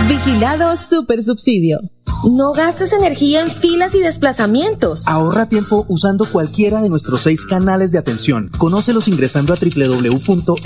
Vigilado 0.09 0.77
Super 0.77 1.25
Subsidio. 1.25 1.81
No 2.27 2.53
gastes 2.53 2.93
energía 2.93 3.41
en 3.41 3.49
filas 3.49 3.95
y 3.95 4.01
desplazamientos. 4.01 5.07
Ahorra 5.07 5.49
tiempo 5.49 5.87
usando 5.89 6.25
cualquiera 6.27 6.83
de 6.83 6.89
nuestros 6.89 7.21
seis 7.21 7.47
canales 7.47 7.93
de 7.93 7.99
atención. 7.99 8.51
Conócelos 8.59 9.07
ingresando 9.07 9.53
a 9.55 9.57
www.esa.com.co. 9.57 10.65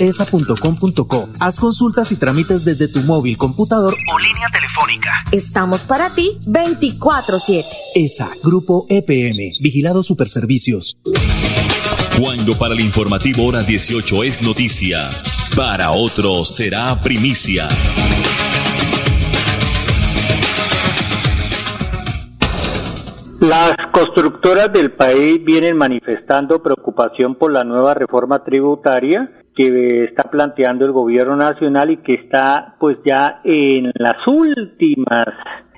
Haz 1.39 1.59
consultas 1.59 2.11
y 2.11 2.15
trámites 2.15 2.65
desde 2.65 2.87
tu 2.87 3.03
móvil, 3.03 3.37
computador 3.37 3.93
o 4.11 4.17
línea 4.17 4.49
telefónica. 4.51 5.23
Estamos 5.31 5.81
para 5.81 6.09
ti 6.09 6.31
24-7. 6.47 7.63
ESA, 7.93 8.31
Grupo 8.43 8.87
EPM, 8.89 9.51
Vigilado 9.61 10.01
Superservicios. 10.01 10.97
Cuando 12.19 12.57
para 12.57 12.73
el 12.73 12.79
informativo 12.79 13.45
hora 13.45 13.61
18 13.61 14.23
es 14.23 14.41
noticia, 14.41 15.11
para 15.55 15.91
otro 15.91 16.43
será 16.43 16.99
primicia. 17.01 17.67
Las 23.41 23.73
constructoras 23.91 24.71
del 24.71 24.91
país 24.91 25.43
vienen 25.43 25.75
manifestando 25.75 26.61
preocupación 26.61 27.33
por 27.33 27.51
la 27.51 27.63
nueva 27.63 27.95
reforma 27.95 28.43
tributaria 28.43 29.31
que 29.55 30.03
está 30.03 30.29
planteando 30.29 30.85
el 30.85 30.91
gobierno 30.91 31.35
nacional 31.35 31.89
y 31.89 31.97
que 31.97 32.13
está 32.13 32.75
pues 32.79 32.99
ya 33.03 33.41
en 33.43 33.91
las 33.95 34.17
últimas 34.27 35.25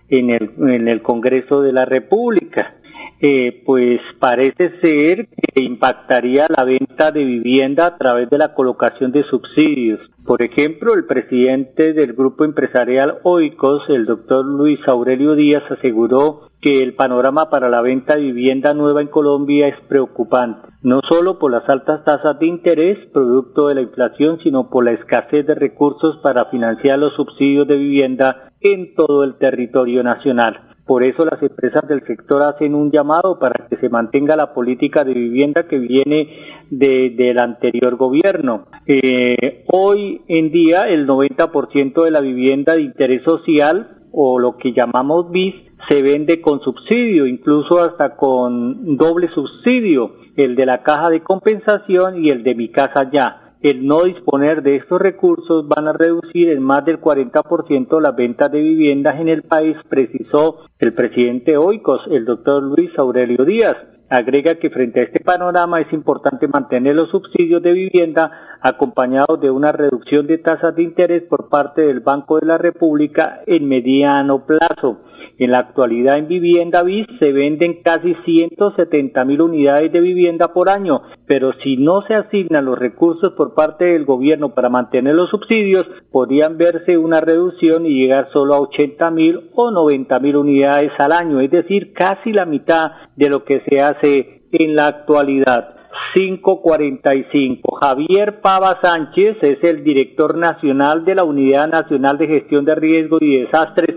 en 0.09 0.31
el, 0.31 0.51
en 0.57 0.89
el 0.89 1.01
Congreso 1.01 1.61
de 1.61 1.71
la 1.71 1.85
República. 1.85 2.75
Eh, 3.21 3.63
pues 3.65 4.01
parece 4.19 4.81
ser 4.81 5.29
que 5.29 5.63
impactaría 5.63 6.47
la 6.53 6.65
venta 6.65 7.11
de 7.11 7.23
vivienda 7.23 7.85
a 7.85 7.97
través 7.97 8.29
de 8.29 8.39
la 8.39 8.53
colocación 8.53 9.13
de 9.13 9.23
subsidios. 9.23 10.01
Por 10.25 10.43
ejemplo, 10.43 10.93
el 10.93 11.05
presidente 11.05 11.93
del 11.93 12.11
grupo 12.11 12.43
empresarial 12.43 13.19
OICOS, 13.23 13.83
el 13.87 14.05
doctor 14.05 14.43
Luis 14.43 14.79
Aurelio 14.85 15.35
Díaz, 15.35 15.63
aseguró 15.71 16.49
que 16.63 16.81
el 16.81 16.93
panorama 16.93 17.49
para 17.49 17.69
la 17.69 17.81
venta 17.81 18.15
de 18.15 18.21
vivienda 18.21 18.73
nueva 18.73 19.01
en 19.01 19.09
Colombia 19.09 19.67
es 19.67 19.75
preocupante, 19.89 20.69
no 20.81 21.01
solo 21.09 21.37
por 21.37 21.51
las 21.51 21.67
altas 21.67 22.05
tasas 22.05 22.39
de 22.39 22.47
interés 22.47 22.97
producto 23.11 23.67
de 23.67 23.75
la 23.75 23.81
inflación, 23.81 24.39
sino 24.41 24.69
por 24.69 24.85
la 24.85 24.93
escasez 24.93 25.45
de 25.45 25.55
recursos 25.55 26.19
para 26.23 26.45
financiar 26.45 26.97
los 26.97 27.13
subsidios 27.15 27.67
de 27.67 27.75
vivienda 27.75 28.53
en 28.61 28.95
todo 28.95 29.25
el 29.25 29.35
territorio 29.35 30.03
nacional. 30.03 30.69
Por 30.85 31.03
eso 31.03 31.25
las 31.25 31.41
empresas 31.41 31.85
del 31.87 32.05
sector 32.05 32.43
hacen 32.43 32.75
un 32.75 32.91
llamado 32.91 33.39
para 33.39 33.67
que 33.67 33.75
se 33.77 33.89
mantenga 33.89 34.37
la 34.37 34.53
política 34.53 35.03
de 35.03 35.13
vivienda 35.13 35.67
que 35.67 35.77
viene 35.77 36.29
de, 36.69 37.09
del 37.17 37.41
anterior 37.41 37.97
gobierno. 37.97 38.67
Eh, 38.85 39.65
hoy 39.67 40.21
en 40.29 40.51
día 40.51 40.83
el 40.83 41.07
90% 41.07 42.03
de 42.03 42.11
la 42.11 42.21
vivienda 42.21 42.75
de 42.75 42.83
interés 42.83 43.21
social 43.23 43.97
o 44.13 44.39
lo 44.39 44.57
que 44.57 44.73
llamamos 44.73 45.31
BIS 45.31 45.72
se 45.89 46.01
vende 46.01 46.41
con 46.41 46.61
subsidio, 46.61 47.25
incluso 47.27 47.81
hasta 47.81 48.15
con 48.15 48.97
doble 48.97 49.29
subsidio, 49.33 50.11
el 50.35 50.55
de 50.55 50.65
la 50.65 50.81
caja 50.83 51.09
de 51.09 51.21
compensación 51.21 52.23
y 52.23 52.29
el 52.29 52.43
de 52.43 52.55
mi 52.55 52.69
casa 52.69 53.09
ya. 53.11 53.43
El 53.61 53.85
no 53.87 54.03
disponer 54.03 54.61
de 54.61 54.75
estos 54.75 55.01
recursos 55.01 55.65
van 55.69 55.87
a 55.87 55.93
reducir 55.93 56.49
en 56.49 56.61
más 56.61 56.83
del 56.83 56.99
40% 56.99 58.01
las 58.01 58.13
ventas 58.13 58.51
de 58.51 58.59
viviendas 58.59 59.19
en 59.21 59.29
el 59.29 59.43
país, 59.43 59.77
precisó 59.87 60.65
el 60.79 60.93
presidente 60.93 61.55
Oikos, 61.55 62.01
el 62.11 62.25
doctor 62.25 62.61
Luis 62.61 62.91
Aurelio 62.97 63.45
Díaz. 63.45 63.75
Agrega 64.09 64.55
que 64.55 64.69
frente 64.69 64.99
a 64.99 65.03
este 65.03 65.21
panorama 65.21 65.79
es 65.79 65.91
importante 65.93 66.47
mantener 66.47 66.93
los 66.93 67.09
subsidios 67.09 67.63
de 67.63 67.71
vivienda 67.71 68.31
acompañados 68.61 69.39
de 69.39 69.49
una 69.49 69.71
reducción 69.71 70.27
de 70.27 70.39
tasas 70.39 70.75
de 70.75 70.83
interés 70.83 71.23
por 71.23 71.47
parte 71.47 71.83
del 71.83 72.01
Banco 72.01 72.39
de 72.39 72.45
la 72.45 72.57
República 72.57 73.43
en 73.47 73.67
mediano 73.67 74.45
plazo. 74.45 74.99
En 75.39 75.51
la 75.51 75.57
actualidad 75.57 76.17
en 76.17 76.27
vivienda 76.27 76.83
BIS 76.83 77.07
se 77.19 77.31
venden 77.31 77.81
casi 77.83 78.15
170 78.23 79.25
mil 79.25 79.41
unidades 79.41 79.91
de 79.91 79.99
vivienda 79.99 80.53
por 80.53 80.69
año, 80.69 81.01
pero 81.25 81.53
si 81.63 81.75
no 81.77 82.03
se 82.07 82.13
asignan 82.13 82.65
los 82.65 82.77
recursos 82.77 83.33
por 83.33 83.55
parte 83.55 83.85
del 83.85 84.05
gobierno 84.05 84.53
para 84.53 84.69
mantener 84.69 85.15
los 85.15 85.31
subsidios, 85.31 85.85
podrían 86.11 86.57
verse 86.57 86.97
una 86.99 87.19
reducción 87.19 87.85
y 87.87 87.95
llegar 87.95 88.29
solo 88.31 88.53
a 88.53 88.59
80 88.59 89.09
mil 89.09 89.49
o 89.55 89.71
90 89.71 90.19
mil 90.19 90.35
unidades 90.35 90.91
al 90.99 91.11
año, 91.11 91.39
es 91.39 91.49
decir, 91.49 91.93
casi 91.93 92.31
la 92.31 92.45
mitad 92.45 92.91
de 93.15 93.29
lo 93.29 93.43
que 93.43 93.63
se 93.67 93.81
hace 93.81 94.43
en 94.51 94.75
la 94.75 94.87
actualidad. 94.87 95.69
545. 96.15 97.75
Javier 97.81 98.39
Pava 98.39 98.79
Sánchez 98.81 99.37
es 99.41 99.63
el 99.63 99.83
director 99.83 100.37
nacional 100.37 101.05
de 101.05 101.15
la 101.15 101.23
Unidad 101.23 101.67
Nacional 101.67 102.19
de 102.19 102.27
Gestión 102.27 102.65
de 102.65 102.75
Riesgos 102.75 103.21
y 103.21 103.39
Desastres 103.39 103.95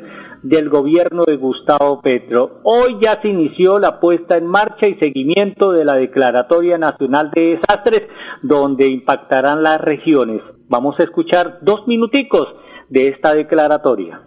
del 0.48 0.68
gobierno 0.68 1.24
de 1.24 1.36
Gustavo 1.36 2.00
Petro. 2.00 2.60
Hoy 2.62 2.98
ya 3.02 3.20
se 3.20 3.28
inició 3.28 3.78
la 3.78 3.98
puesta 3.98 4.36
en 4.36 4.46
marcha 4.46 4.86
y 4.86 4.94
seguimiento 4.94 5.72
de 5.72 5.84
la 5.84 5.94
Declaratoria 5.94 6.78
Nacional 6.78 7.30
de 7.34 7.56
Desastres, 7.56 8.02
donde 8.42 8.86
impactarán 8.86 9.62
las 9.62 9.80
regiones. 9.80 10.42
Vamos 10.68 10.94
a 10.98 11.02
escuchar 11.02 11.58
dos 11.62 11.86
minuticos 11.88 12.46
de 12.88 13.08
esta 13.08 13.34
declaratoria. 13.34 14.22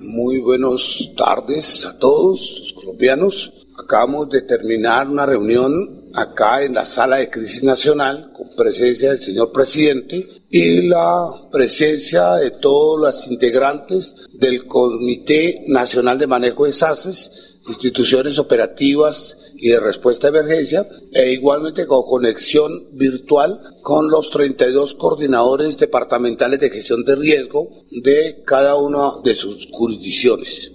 Muy 0.00 0.40
buenas 0.40 1.12
tardes 1.16 1.86
a 1.86 1.98
todos 1.98 2.58
los 2.60 2.72
colombianos. 2.72 3.66
Acabamos 3.84 4.30
de 4.30 4.42
terminar 4.42 5.08
una 5.08 5.26
reunión 5.26 5.99
acá 6.14 6.62
en 6.62 6.74
la 6.74 6.84
sala 6.84 7.16
de 7.16 7.30
crisis 7.30 7.62
nacional 7.62 8.32
con 8.32 8.48
presencia 8.56 9.10
del 9.10 9.20
señor 9.20 9.52
presidente 9.52 10.26
y 10.50 10.88
la 10.88 11.28
presencia 11.52 12.34
de 12.34 12.50
todos 12.50 13.00
los 13.00 13.26
integrantes 13.28 14.26
del 14.32 14.66
Comité 14.66 15.64
Nacional 15.68 16.18
de 16.18 16.26
Manejo 16.26 16.64
de 16.64 16.70
Desastres, 16.70 17.58
instituciones 17.68 18.38
operativas 18.38 19.52
y 19.56 19.68
de 19.68 19.80
respuesta 19.80 20.26
a 20.26 20.30
emergencia, 20.30 20.88
e 21.12 21.32
igualmente 21.32 21.86
con 21.86 22.02
conexión 22.02 22.88
virtual 22.92 23.60
con 23.82 24.10
los 24.10 24.30
32 24.30 24.94
coordinadores 24.94 25.78
departamentales 25.78 26.58
de 26.60 26.70
gestión 26.70 27.04
de 27.04 27.16
riesgo 27.16 27.68
de 27.90 28.42
cada 28.44 28.74
una 28.76 29.12
de 29.22 29.34
sus 29.36 29.68
jurisdicciones. 29.70 30.72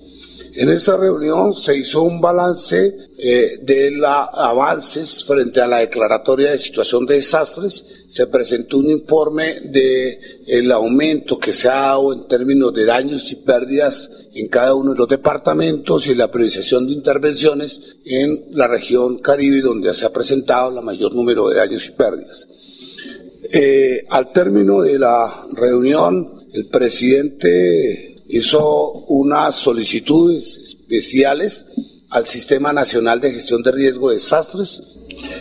En 0.57 0.69
esta 0.69 0.95
reunión 0.95 1.53
se 1.53 1.75
hizo 1.75 2.03
un 2.03 2.21
balance 2.21 2.95
eh, 3.17 3.59
de 3.61 3.91
los 3.91 4.07
avances 4.07 5.25
frente 5.25 5.59
a 5.59 5.67
la 5.67 5.79
declaratoria 5.79 6.51
de 6.51 6.57
situación 6.57 7.05
de 7.05 7.15
desastres. 7.15 8.05
Se 8.07 8.27
presentó 8.27 8.77
un 8.77 8.89
informe 8.89 9.59
de 9.59 10.17
aumento 10.71 11.37
que 11.37 11.51
se 11.51 11.67
ha 11.67 11.81
dado 11.81 12.13
en 12.13 12.25
términos 12.29 12.73
de 12.73 12.85
daños 12.85 13.29
y 13.33 13.35
pérdidas 13.35 14.09
en 14.33 14.47
cada 14.47 14.75
uno 14.75 14.93
de 14.93 14.99
los 14.99 15.09
departamentos 15.09 16.07
y 16.07 16.15
la 16.15 16.31
priorización 16.31 16.87
de 16.87 16.93
intervenciones 16.93 17.97
en 18.05 18.45
la 18.51 18.67
región 18.67 19.17
Caribe, 19.17 19.59
donde 19.59 19.93
se 19.93 20.05
ha 20.05 20.13
presentado 20.13 20.71
la 20.71 20.81
mayor 20.81 21.13
número 21.13 21.49
de 21.49 21.57
daños 21.57 21.85
y 21.85 21.91
pérdidas. 21.91 22.47
Eh, 23.51 24.05
al 24.09 24.31
término 24.31 24.81
de 24.81 24.99
la 24.99 25.47
reunión, 25.51 26.47
el 26.53 26.67
presidente 26.67 28.14
hizo 28.27 28.91
unas 29.07 29.55
solicitudes 29.55 30.57
especiales 30.57 31.65
al 32.09 32.25
Sistema 32.25 32.73
Nacional 32.73 33.21
de 33.21 33.33
Gestión 33.33 33.61
de 33.63 33.71
Riesgo 33.71 34.09
de 34.09 34.15
Desastres 34.15 34.81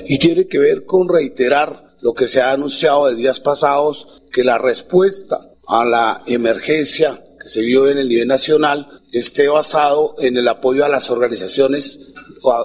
y 0.07 0.18
tiene 0.18 0.47
que 0.47 0.59
ver 0.59 0.85
con 0.85 1.09
reiterar 1.09 1.94
lo 2.01 2.12
que 2.12 2.29
se 2.29 2.40
ha 2.40 2.53
anunciado 2.53 3.07
de 3.07 3.14
días 3.14 3.40
pasados, 3.40 4.23
que 4.31 4.44
la 4.44 4.59
respuesta 4.59 5.53
a 5.66 5.85
la 5.85 6.23
emergencia 6.27 7.25
que 7.40 7.49
se 7.49 7.61
vio 7.61 7.88
en 7.88 7.99
el 7.99 8.09
nivel 8.09 8.29
nacional 8.29 8.88
esté 9.12 9.49
basado 9.49 10.14
en 10.18 10.37
el 10.37 10.49
apoyo 10.49 10.85
a 10.85 10.88
las 10.88 11.11
organizaciones 11.11 12.14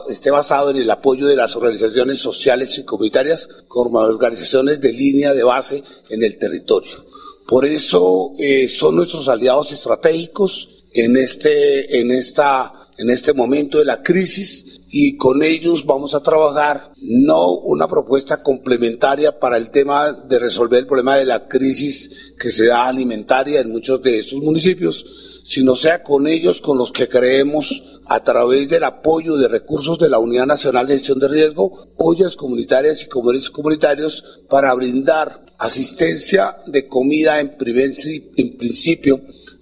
esté 0.09 0.31
basado 0.31 0.71
en 0.71 0.77
el 0.77 0.89
apoyo 0.89 1.27
de 1.27 1.35
las 1.35 1.55
organizaciones 1.55 2.19
sociales 2.19 2.77
y 2.77 2.83
comunitarias 2.83 3.47
como 3.67 3.99
organizaciones 3.99 4.81
de 4.81 4.91
línea 4.91 5.33
de 5.33 5.43
base 5.43 5.83
en 6.09 6.23
el 6.23 6.37
territorio. 6.37 7.05
Por 7.49 7.65
eso 7.65 8.33
eh, 8.37 8.69
son 8.69 8.95
nuestros 8.95 9.27
aliados 9.27 9.71
estratégicos 9.71 10.85
en 10.93 11.17
este, 11.17 11.99
en, 11.99 12.11
esta, 12.11 12.71
en 12.95 13.09
este 13.09 13.33
momento 13.33 13.79
de 13.79 13.85
la 13.85 14.03
crisis 14.03 14.81
y 14.91 15.17
con 15.17 15.41
ellos 15.41 15.83
vamos 15.83 16.13
a 16.13 16.21
trabajar 16.21 16.91
no 17.01 17.53
una 17.53 17.87
propuesta 17.87 18.43
complementaria 18.43 19.39
para 19.39 19.57
el 19.57 19.71
tema 19.71 20.11
de 20.11 20.37
resolver 20.37 20.81
el 20.81 20.85
problema 20.85 21.17
de 21.17 21.25
la 21.25 21.47
crisis 21.47 22.33
que 22.39 22.51
se 22.51 22.67
da 22.67 22.87
alimentaria 22.87 23.61
en 23.61 23.71
muchos 23.71 23.99
de 24.03 24.19
estos 24.19 24.39
municipios, 24.43 25.03
sino 25.49 25.75
sea 25.75 26.03
con 26.03 26.27
ellos 26.27 26.61
con 26.61 26.77
los 26.77 26.91
que 26.91 27.07
creemos 27.07 27.81
a 28.05 28.23
través 28.23 28.69
del 28.69 28.83
apoyo 28.83 29.35
de 29.35 29.47
recursos 29.47 29.97
de 29.97 30.07
la 30.07 30.19
Unidad 30.19 30.45
Nacional 30.45 30.85
de 30.85 30.93
Gestión 30.93 31.17
de 31.17 31.27
Riesgo, 31.27 31.87
ollas 31.97 32.35
comunitarias 32.35 33.01
y 33.01 33.07
comercios 33.07 33.49
comunitarios 33.49 34.41
para 34.47 34.71
brindar 34.75 35.41
asistencia 35.57 36.55
de 36.67 36.87
comida 36.87 37.39
en, 37.39 37.55
en 37.57 38.57
principio 38.57 39.21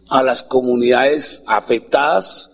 a 0.09 0.23
las 0.23 0.43
comunidades 0.43 1.43
afectadas 1.45 2.49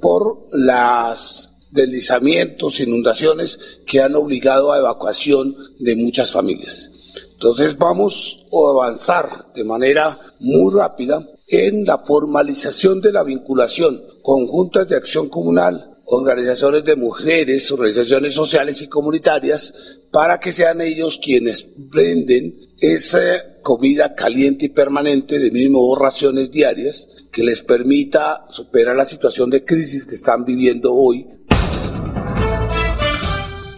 por 0.00 0.46
los 0.52 1.50
deslizamientos, 1.72 2.80
inundaciones 2.80 3.82
que 3.86 4.00
han 4.00 4.14
obligado 4.14 4.72
a 4.72 4.78
evacuación 4.78 5.54
de 5.78 5.94
muchas 5.94 6.32
familias. 6.32 6.90
Entonces 7.34 7.76
vamos 7.76 8.46
a 8.50 8.70
avanzar 8.70 9.28
de 9.52 9.64
manera 9.64 10.18
muy 10.40 10.72
rápida 10.72 11.22
en 11.52 11.84
la 11.84 11.98
formalización 11.98 13.02
de 13.02 13.12
la 13.12 13.22
vinculación 13.22 14.02
conjuntas 14.22 14.88
de 14.88 14.96
acción 14.96 15.28
comunal, 15.28 15.90
organizaciones 16.06 16.82
de 16.82 16.96
mujeres, 16.96 17.70
organizaciones 17.70 18.32
sociales 18.32 18.80
y 18.80 18.88
comunitarias, 18.88 20.00
para 20.10 20.40
que 20.40 20.50
sean 20.50 20.80
ellos 20.80 21.20
quienes 21.22 21.66
prenden 21.90 22.56
esa 22.80 23.60
comida 23.62 24.14
caliente 24.14 24.66
y 24.66 24.68
permanente 24.70 25.38
de 25.38 25.50
mínimo 25.50 25.86
dos 25.86 25.98
raciones 25.98 26.50
diarias 26.50 27.06
que 27.30 27.42
les 27.42 27.60
permita 27.60 28.44
superar 28.48 28.96
la 28.96 29.04
situación 29.04 29.50
de 29.50 29.64
crisis 29.64 30.06
que 30.06 30.14
están 30.14 30.46
viviendo 30.46 30.94
hoy 30.94 31.26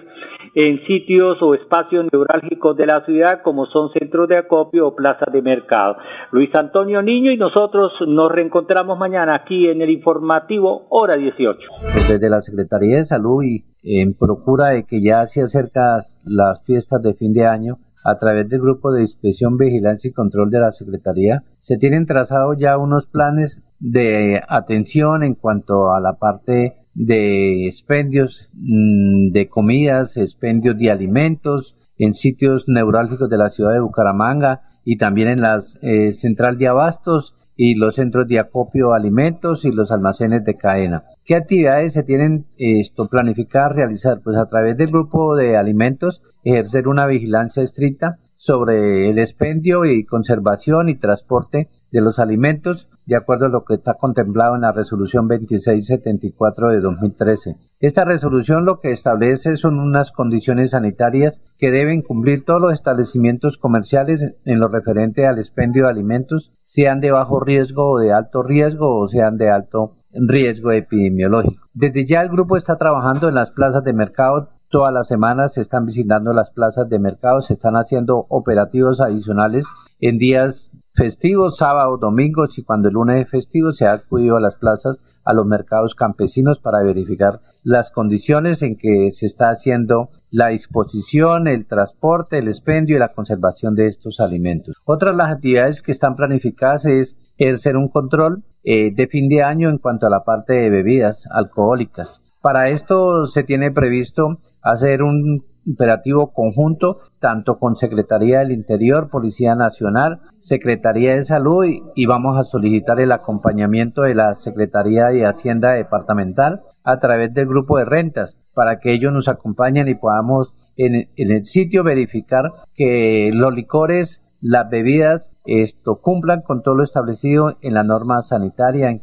en 0.55 0.85
sitios 0.85 1.37
o 1.41 1.55
espacios 1.55 2.05
neurálgicos 2.11 2.77
de 2.77 2.85
la 2.85 3.03
ciudad 3.05 3.41
como 3.43 3.65
son 3.67 3.91
centros 3.91 4.27
de 4.27 4.37
acopio 4.37 4.87
o 4.87 4.95
plazas 4.95 5.33
de 5.33 5.41
mercado. 5.41 5.95
Luis 6.31 6.53
Antonio 6.55 7.01
Niño 7.01 7.31
y 7.31 7.37
nosotros 7.37 7.91
nos 8.07 8.29
reencontramos 8.29 8.97
mañana 8.97 9.35
aquí 9.35 9.67
en 9.67 9.81
el 9.81 9.89
informativo 9.89 10.85
Hora 10.89 11.15
18. 11.15 11.59
Desde 12.07 12.29
la 12.29 12.41
Secretaría 12.41 12.97
de 12.97 13.05
Salud 13.05 13.43
y 13.43 13.63
en 13.83 14.13
procura 14.13 14.69
de 14.69 14.85
que 14.85 15.01
ya 15.01 15.25
se 15.25 15.41
acercan 15.41 15.99
las 16.25 16.65
fiestas 16.65 17.01
de 17.01 17.13
fin 17.13 17.33
de 17.33 17.45
año, 17.45 17.77
a 18.05 18.15
través 18.15 18.49
del 18.49 18.59
Grupo 18.59 18.91
de 18.91 19.01
Inspección, 19.01 19.57
Vigilancia 19.57 20.09
y 20.09 20.13
Control 20.13 20.49
de 20.49 20.59
la 20.59 20.71
Secretaría, 20.71 21.43
se 21.59 21.77
tienen 21.77 22.05
trazados 22.05 22.57
ya 22.59 22.77
unos 22.77 23.07
planes 23.07 23.63
de 23.79 24.41
atención 24.47 25.23
en 25.23 25.35
cuanto 25.35 25.93
a 25.93 26.01
la 26.01 26.13
parte 26.13 26.82
de 26.93 27.67
expendios 27.67 28.49
mm, 28.53 29.31
de 29.31 29.49
comidas, 29.49 30.17
expendios 30.17 30.77
de 30.77 30.91
alimentos 30.91 31.75
en 31.97 32.13
sitios 32.13 32.65
neurálgicos 32.67 33.29
de 33.29 33.37
la 33.37 33.49
ciudad 33.49 33.73
de 33.73 33.79
Bucaramanga 33.79 34.61
y 34.83 34.97
también 34.97 35.27
en 35.29 35.41
la 35.41 35.59
eh, 35.81 36.11
central 36.11 36.57
de 36.57 36.67
abastos 36.67 37.35
y 37.55 37.75
los 37.75 37.95
centros 37.95 38.27
de 38.27 38.39
acopio 38.39 38.89
de 38.89 38.95
alimentos 38.95 39.63
y 39.65 39.71
los 39.71 39.91
almacenes 39.91 40.43
de 40.43 40.57
cadena. 40.57 41.03
¿Qué 41.23 41.35
actividades 41.35 41.93
se 41.93 42.03
tienen 42.03 42.47
esto 42.57 43.07
planificadas 43.07 43.73
realizar? 43.73 44.21
Pues 44.23 44.37
a 44.37 44.47
través 44.47 44.77
del 44.77 44.89
grupo 44.89 45.35
de 45.35 45.55
alimentos 45.55 46.21
ejercer 46.43 46.87
una 46.87 47.05
vigilancia 47.05 47.63
estricta 47.63 48.17
sobre 48.35 49.09
el 49.09 49.19
expendio 49.19 49.85
y 49.85 50.03
conservación 50.03 50.89
y 50.89 50.95
transporte 50.95 51.69
de 51.91 52.01
los 52.01 52.19
alimentos 52.19 52.89
de 53.05 53.15
acuerdo 53.15 53.45
a 53.45 53.49
lo 53.49 53.63
que 53.65 53.75
está 53.75 53.95
contemplado 53.95 54.55
en 54.55 54.61
la 54.61 54.71
resolución 54.71 55.27
2674 55.27 56.69
de 56.69 56.79
2013. 56.79 57.57
Esta 57.79 58.05
resolución 58.05 58.65
lo 58.65 58.79
que 58.79 58.91
establece 58.91 59.55
son 59.57 59.79
unas 59.79 60.11
condiciones 60.11 60.71
sanitarias 60.71 61.41
que 61.57 61.71
deben 61.71 62.01
cumplir 62.01 62.45
todos 62.45 62.61
los 62.61 62.73
establecimientos 62.73 63.57
comerciales 63.57 64.33
en 64.45 64.59
lo 64.59 64.69
referente 64.69 65.27
al 65.27 65.37
expendio 65.37 65.83
de 65.83 65.89
alimentos, 65.89 66.53
sean 66.63 67.01
de 67.01 67.11
bajo 67.11 67.39
riesgo 67.39 67.91
o 67.91 67.99
de 67.99 68.13
alto 68.13 68.41
riesgo 68.41 68.99
o 68.99 69.07
sean 69.07 69.37
de 69.37 69.49
alto 69.49 69.97
riesgo 70.13 70.71
epidemiológico. 70.71 71.67
Desde 71.73 72.05
ya 72.05 72.21
el 72.21 72.29
grupo 72.29 72.55
está 72.55 72.77
trabajando 72.77 73.27
en 73.29 73.35
las 73.35 73.51
plazas 73.51 73.83
de 73.83 73.93
mercado. 73.93 74.49
Todas 74.69 74.93
las 74.93 75.07
semanas 75.07 75.53
se 75.53 75.61
están 75.61 75.85
visitando 75.85 76.33
las 76.33 76.51
plazas 76.51 76.87
de 76.89 76.99
mercado, 76.99 77.41
se 77.41 77.53
están 77.53 77.75
haciendo 77.75 78.25
operativos 78.29 79.01
adicionales 79.01 79.65
en 79.99 80.17
días 80.17 80.71
festivos, 80.95 81.57
sábados, 81.57 81.99
domingos 81.99 82.57
y 82.57 82.63
cuando 82.63 82.87
el 82.87 82.93
lunes 82.93 83.23
es 83.23 83.31
festivo 83.31 83.71
se 83.71 83.85
ha 83.85 83.93
acudido 83.93 84.37
a 84.37 84.39
las 84.39 84.55
plazas, 84.55 85.01
a 85.23 85.33
los 85.33 85.45
mercados 85.45 85.95
campesinos 85.95 86.59
para 86.59 86.83
verificar 86.83 87.41
las 87.63 87.89
condiciones 87.89 88.61
en 88.61 88.77
que 88.77 89.09
se 89.11 89.25
está 89.25 89.49
haciendo 89.49 90.09
la 90.29 90.49
disposición, 90.49 91.47
el 91.47 91.65
transporte, 91.65 92.37
el 92.37 92.47
expendio 92.47 92.95
y 92.95 92.99
la 92.99 93.13
conservación 93.13 93.73
de 93.75 93.87
estos 93.87 94.19
alimentos. 94.19 94.75
Otras 94.85 95.15
las 95.15 95.29
actividades 95.29 95.81
que 95.81 95.91
están 95.91 96.15
planificadas 96.15 96.85
es 96.85 97.15
hacer 97.39 97.75
un 97.75 97.89
control 97.89 98.43
eh, 98.63 98.93
de 98.93 99.07
fin 99.07 99.27
de 99.27 99.43
año 99.43 99.69
en 99.69 99.79
cuanto 99.79 100.07
a 100.07 100.09
la 100.09 100.23
parte 100.23 100.53
de 100.53 100.69
bebidas 100.69 101.27
alcohólicas. 101.31 102.21
Para 102.41 102.69
esto 102.69 103.25
se 103.25 103.43
tiene 103.43 103.71
previsto 103.71 104.39
hacer 104.61 105.01
un 105.01 105.45
operativo 105.71 106.33
conjunto 106.33 106.99
tanto 107.19 107.57
con 107.57 107.75
Secretaría 107.75 108.39
del 108.39 108.51
Interior, 108.51 109.09
Policía 109.09 109.55
Nacional, 109.55 110.21
Secretaría 110.39 111.15
de 111.15 111.23
Salud 111.23 111.65
y, 111.95 112.05
vamos 112.05 112.37
a 112.37 112.43
solicitar 112.43 112.99
el 112.99 113.11
acompañamiento 113.11 114.01
de 114.01 114.15
la 114.15 114.35
Secretaría 114.35 115.07
de 115.07 115.25
Hacienda 115.25 115.73
Departamental 115.73 116.61
a 116.83 116.99
través 116.99 117.33
del 117.33 117.47
grupo 117.47 117.77
de 117.77 117.85
rentas 117.85 118.37
para 118.53 118.79
que 118.79 118.93
ellos 118.93 119.13
nos 119.13 119.27
acompañen 119.27 119.87
y 119.87 119.95
podamos 119.95 120.53
en 120.75 121.07
el 121.15 121.43
sitio 121.43 121.83
verificar 121.83 122.51
que 122.73 123.31
los 123.33 123.53
licores 123.53 124.21
las 124.41 124.69
bebidas 124.69 125.31
esto 125.45 126.01
cumplan 126.01 126.41
con 126.41 126.61
todo 126.61 126.75
lo 126.75 126.83
establecido 126.83 127.57
en 127.61 127.73
la 127.73 127.83
norma 127.83 128.21
sanitaria 128.21 128.99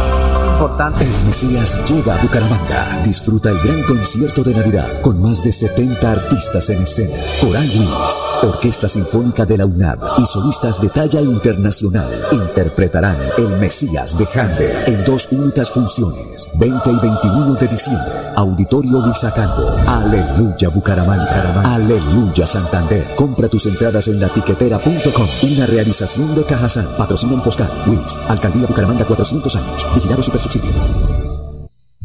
Importante. 0.56 1.04
El 1.04 1.26
Mesías 1.26 1.82
llega 1.84 2.14
a 2.14 2.22
Bucaramanga. 2.22 3.02
Disfruta 3.04 3.50
el 3.50 3.58
gran 3.58 3.82
concierto 3.82 4.42
de 4.42 4.54
Navidad 4.54 5.02
con 5.02 5.20
más 5.20 5.44
de 5.44 5.52
70 5.52 6.10
artistas 6.10 6.70
en 6.70 6.80
escena. 6.80 7.18
Coral 7.42 7.66
Luis, 7.76 8.20
Orquesta 8.42 8.88
Sinfónica 8.88 9.44
de 9.44 9.58
la 9.58 9.66
UNAB 9.66 9.98
y 10.16 10.24
solistas 10.24 10.80
de 10.80 10.88
talla 10.88 11.20
internacional 11.20 12.08
interpretarán 12.32 13.18
El 13.36 13.58
Mesías 13.58 14.16
de 14.16 14.26
Handel 14.34 14.76
en 14.86 15.04
dos 15.04 15.28
únicas 15.30 15.70
funciones, 15.70 16.48
20 16.54 16.90
y 16.90 17.00
21 17.00 17.54
de 17.54 17.68
diciembre. 17.68 18.12
Auditorio 18.36 19.00
Luisa 19.00 19.34
Calvo. 19.34 19.76
Aleluya 19.86 20.70
Bucaramanga. 20.70 21.74
Aleluya 21.74 22.46
Santander. 22.46 23.04
Compra 23.14 23.48
tus 23.48 23.66
entradas 23.66 24.08
en 24.08 24.20
latiquetera.com. 24.20 25.28
Una 25.42 25.66
realización 25.66 26.34
de 26.34 26.44
Cajazán. 26.44 26.96
Patrocina 26.96 27.38
Foscal. 27.42 27.70
Luis. 27.86 28.18
Alcaldía 28.28 28.66
Bucaramanga 28.66 29.04
400 29.04 29.54
años. 29.56 29.86
Vigilado 29.94 30.22
Super 30.22 30.45
destiny. 30.48 31.15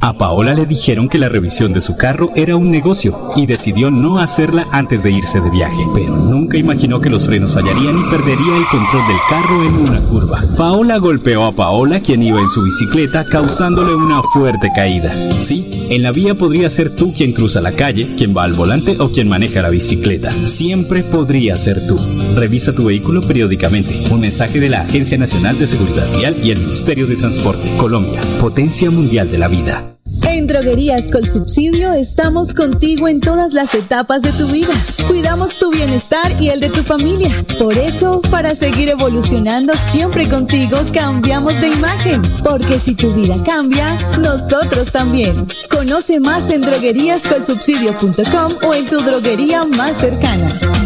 A 0.01 0.13
Paola 0.17 0.55
le 0.55 0.65
dijeron 0.65 1.07
que 1.07 1.19
la 1.19 1.29
revisión 1.29 1.73
de 1.73 1.81
su 1.81 1.95
carro 1.95 2.31
era 2.35 2.55
un 2.55 2.71
negocio 2.71 3.29
y 3.35 3.45
decidió 3.45 3.91
no 3.91 4.19
hacerla 4.19 4.67
antes 4.71 5.03
de 5.03 5.11
irse 5.11 5.39
de 5.39 5.49
viaje, 5.49 5.83
pero 5.93 6.17
nunca 6.17 6.57
imaginó 6.57 6.99
que 6.99 7.09
los 7.09 7.25
frenos 7.25 7.53
fallarían 7.53 7.99
y 7.99 8.09
perdería 8.09 8.57
el 8.57 8.65
control 8.65 9.07
del 9.07 9.17
carro 9.29 9.63
en 9.63 9.75
una 9.75 9.99
curva. 10.01 10.41
Paola 10.57 10.97
golpeó 10.97 11.45
a 11.45 11.51
Paola, 11.51 11.99
quien 11.99 12.23
iba 12.23 12.41
en 12.41 12.49
su 12.49 12.63
bicicleta, 12.63 13.23
causándole 13.25 13.93
una 13.93 14.21
fuerte 14.23 14.71
caída. 14.75 15.11
Sí, 15.39 15.87
en 15.89 16.01
la 16.01 16.11
vía 16.11 16.33
podría 16.35 16.69
ser 16.69 16.95
tú 16.95 17.13
quien 17.13 17.33
cruza 17.33 17.61
la 17.61 17.71
calle, 17.71 18.09
quien 18.17 18.35
va 18.35 18.43
al 18.43 18.53
volante 18.53 18.95
o 18.99 19.11
quien 19.11 19.29
maneja 19.29 19.61
la 19.61 19.69
bicicleta. 19.69 20.31
Siempre 20.47 21.03
podría 21.03 21.55
ser 21.57 21.79
tú. 21.85 21.99
Revisa 22.35 22.73
tu 22.73 22.85
vehículo 22.85 23.21
periódicamente. 23.21 23.95
Un 24.09 24.21
mensaje 24.21 24.59
de 24.59 24.69
la 24.69 24.81
Agencia 24.81 25.17
Nacional 25.17 25.59
de 25.59 25.67
Seguridad 25.67 26.07
Vial 26.17 26.35
y 26.43 26.51
el 26.51 26.59
Ministerio 26.59 27.05
de 27.05 27.17
Transporte. 27.17 27.69
Colombia, 27.77 28.21
potencia 28.39 28.89
mundial 28.89 29.29
de 29.29 29.37
la 29.37 29.47
vida. 29.47 29.90
En 30.27 30.47
Droguerías 30.47 31.09
con 31.09 31.25
Subsidio 31.25 31.93
estamos 31.93 32.53
contigo 32.53 33.07
en 33.07 33.19
todas 33.19 33.53
las 33.53 33.73
etapas 33.75 34.21
de 34.21 34.31
tu 34.31 34.47
vida. 34.47 34.73
Cuidamos 35.07 35.57
tu 35.57 35.71
bienestar 35.71 36.31
y 36.39 36.49
el 36.49 36.59
de 36.59 36.69
tu 36.69 36.83
familia. 36.83 37.45
Por 37.59 37.77
eso, 37.77 38.21
para 38.31 38.55
seguir 38.55 38.89
evolucionando 38.89 39.73
siempre 39.91 40.27
contigo, 40.27 40.77
cambiamos 40.93 41.59
de 41.59 41.69
imagen. 41.69 42.21
Porque 42.43 42.79
si 42.79 42.95
tu 42.95 43.13
vida 43.13 43.35
cambia, 43.43 43.97
nosotros 44.19 44.91
también. 44.91 45.47
Conoce 45.69 46.19
más 46.19 46.49
en 46.51 46.61
drogueríascolsubsidio.com 46.61 48.53
o 48.67 48.73
en 48.73 48.87
tu 48.87 48.99
droguería 49.01 49.65
más 49.65 49.97
cercana. 49.97 50.49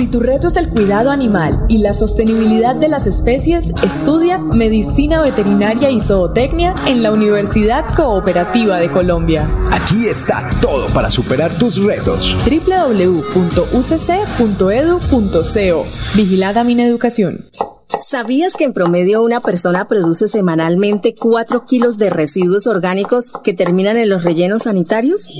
Si 0.00 0.06
tu 0.06 0.18
reto 0.18 0.48
es 0.48 0.56
el 0.56 0.70
cuidado 0.70 1.10
animal 1.10 1.66
y 1.68 1.76
la 1.76 1.92
sostenibilidad 1.92 2.74
de 2.74 2.88
las 2.88 3.06
especies, 3.06 3.70
estudia 3.84 4.38
Medicina 4.38 5.20
Veterinaria 5.20 5.90
y 5.90 6.00
Zootecnia 6.00 6.74
en 6.86 7.02
la 7.02 7.12
Universidad 7.12 7.84
Cooperativa 7.94 8.78
de 8.78 8.90
Colombia. 8.90 9.46
Aquí 9.70 10.06
está 10.06 10.42
todo 10.62 10.86
para 10.94 11.10
superar 11.10 11.52
tus 11.58 11.84
retos. 11.84 12.34
www.ucc.edu.co 12.46 13.36
Vigilada 16.14 16.64
Mineducación. 16.64 17.44
¿Sabías 18.00 18.54
que 18.54 18.64
en 18.64 18.72
promedio 18.72 19.22
una 19.22 19.40
persona 19.40 19.86
produce 19.86 20.28
semanalmente 20.28 21.14
4 21.14 21.66
kilos 21.66 21.98
de 21.98 22.08
residuos 22.08 22.66
orgánicos 22.66 23.32
que 23.44 23.52
terminan 23.52 23.98
en 23.98 24.08
los 24.08 24.24
rellenos 24.24 24.62
sanitarios? 24.62 25.30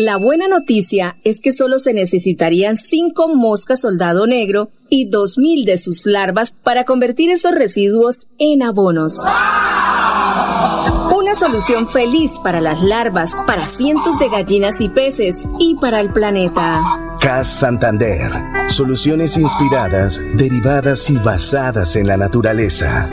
La 0.00 0.16
buena 0.16 0.46
noticia 0.46 1.16
es 1.24 1.40
que 1.40 1.52
solo 1.52 1.80
se 1.80 1.92
necesitarían 1.92 2.76
5 2.76 3.34
moscas 3.34 3.80
soldado 3.80 4.28
negro 4.28 4.70
y 4.88 5.10
2.000 5.10 5.64
de 5.64 5.76
sus 5.76 6.06
larvas 6.06 6.52
para 6.52 6.84
convertir 6.84 7.32
esos 7.32 7.52
residuos 7.52 8.28
en 8.38 8.62
abonos. 8.62 9.18
Una 11.16 11.34
solución 11.36 11.88
feliz 11.88 12.30
para 12.44 12.60
las 12.60 12.80
larvas, 12.80 13.32
para 13.44 13.66
cientos 13.66 14.20
de 14.20 14.28
gallinas 14.28 14.80
y 14.80 14.88
peces 14.88 15.42
y 15.58 15.74
para 15.74 15.98
el 15.98 16.12
planeta. 16.12 16.80
CAS 17.20 17.48
Santander. 17.48 18.30
Soluciones 18.68 19.36
inspiradas, 19.36 20.20
derivadas 20.36 21.10
y 21.10 21.16
basadas 21.16 21.96
en 21.96 22.06
la 22.06 22.16
naturaleza. 22.16 23.10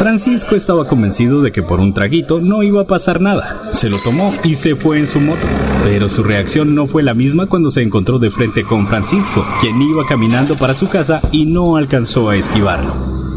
Francisco 0.00 0.56
estaba 0.56 0.86
convencido 0.86 1.42
de 1.42 1.52
que 1.52 1.62
por 1.62 1.78
un 1.78 1.92
traguito 1.92 2.40
no 2.40 2.62
iba 2.62 2.80
a 2.80 2.86
pasar 2.86 3.20
nada. 3.20 3.60
Se 3.70 3.90
lo 3.90 3.98
tomó 3.98 4.34
y 4.42 4.54
se 4.54 4.74
fue 4.74 4.98
en 4.98 5.06
su 5.06 5.20
moto. 5.20 5.46
Pero 5.84 6.08
su 6.08 6.22
reacción 6.22 6.74
no 6.74 6.86
fue 6.86 7.02
la 7.02 7.12
misma 7.12 7.44
cuando 7.44 7.70
se 7.70 7.82
encontró 7.82 8.18
de 8.18 8.30
frente 8.30 8.62
con 8.62 8.86
Francisco, 8.86 9.44
quien 9.60 9.82
iba 9.82 10.06
caminando 10.06 10.56
para 10.56 10.72
su 10.72 10.88
casa 10.88 11.20
y 11.32 11.44
no 11.44 11.76
alcanzó 11.76 12.30
a 12.30 12.36
esquivarlo. 12.36 12.94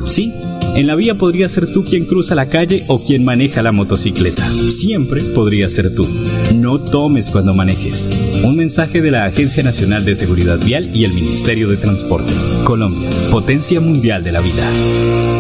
Sí, 0.08 0.34
en 0.74 0.88
la 0.88 0.96
vía 0.96 1.16
podría 1.16 1.50
ser 1.50 1.68
tú 1.74 1.84
quien 1.84 2.06
cruza 2.06 2.34
la 2.34 2.48
calle 2.48 2.86
o 2.88 3.04
quien 3.04 3.26
maneja 3.26 3.62
la 3.62 3.74
motocicleta. 3.74 4.48
Siempre 4.48 5.22
podría 5.22 5.68
ser 5.68 5.94
tú. 5.94 6.08
No 6.56 6.80
tomes 6.80 7.30
cuando 7.30 7.54
manejes. 7.54 8.08
Un 8.42 8.56
mensaje 8.56 9.02
de 9.02 9.12
la 9.12 9.26
Agencia 9.26 9.64
Nacional 9.64 10.06
de 10.06 10.16
Seguridad 10.16 10.60
Vial 10.64 10.96
y 10.96 11.04
el 11.04 11.12
Ministerio 11.12 11.68
de 11.68 11.76
Transporte. 11.76 12.32
Colombia, 12.64 13.10
potencia 13.32 13.82
mundial 13.82 14.24
de 14.24 14.32
la 14.32 14.40
vida. 14.40 15.33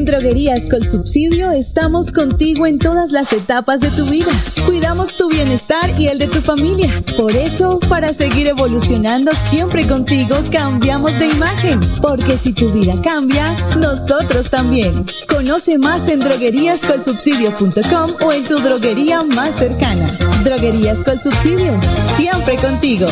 En 0.00 0.06
Droguerías 0.06 0.66
con 0.66 0.82
Subsidio 0.82 1.50
estamos 1.50 2.10
contigo 2.10 2.66
en 2.66 2.78
todas 2.78 3.10
las 3.10 3.34
etapas 3.34 3.82
de 3.82 3.90
tu 3.90 4.06
vida. 4.06 4.32
Cuidamos 4.64 5.14
tu 5.14 5.28
bienestar 5.28 5.90
y 6.00 6.06
el 6.06 6.18
de 6.18 6.26
tu 6.26 6.40
familia. 6.40 7.04
Por 7.18 7.32
eso, 7.32 7.78
para 7.80 8.14
seguir 8.14 8.46
evolucionando 8.46 9.30
siempre 9.50 9.86
contigo, 9.86 10.36
cambiamos 10.50 11.18
de 11.18 11.28
imagen. 11.28 11.80
Porque 12.00 12.38
si 12.38 12.54
tu 12.54 12.70
vida 12.70 12.94
cambia, 13.02 13.54
nosotros 13.78 14.48
también. 14.48 15.04
Conoce 15.28 15.76
más 15.76 16.08
en 16.08 16.20
drogueríascolsubsidio.com 16.20 18.26
o 18.26 18.32
en 18.32 18.46
tu 18.46 18.58
droguería 18.58 19.22
más 19.22 19.56
cercana. 19.56 20.06
Droguerías 20.44 21.02
con 21.02 21.20
Subsidio, 21.20 21.78
siempre 22.16 22.56
contigo. 22.56 23.06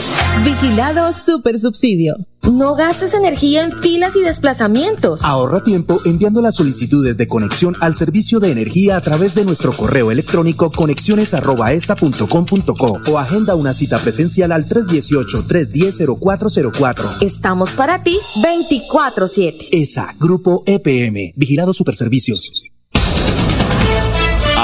Vigilado 0.44 1.12
Super 1.12 1.60
Subsidio. 1.60 2.16
No 2.50 2.74
gastes 2.74 3.12
energía 3.12 3.62
en 3.64 3.72
filas 3.72 4.16
y 4.16 4.20
desplazamientos. 4.20 5.22
Ahorra 5.22 5.62
tiempo 5.62 6.00
enviando 6.06 6.40
las 6.40 6.54
solicitudes 6.54 7.18
de 7.18 7.26
conexión 7.26 7.76
al 7.80 7.92
servicio 7.92 8.40
de 8.40 8.52
energía 8.52 8.96
a 8.96 9.02
través 9.02 9.34
de 9.34 9.44
nuestro 9.44 9.72
correo 9.72 10.10
electrónico 10.10 10.70
conexiones@esa.com.co 10.70 13.00
o 13.10 13.18
agenda 13.18 13.54
una 13.54 13.74
cita 13.74 13.98
presencial 13.98 14.52
al 14.52 14.64
318-310-0404. 14.64 17.18
Estamos 17.20 17.72
para 17.72 18.02
ti 18.02 18.16
24/7. 18.42 19.68
ESA, 19.72 20.14
Grupo 20.18 20.62
EPM, 20.64 21.34
Vigilado 21.36 21.74
Superservicios. 21.74 22.72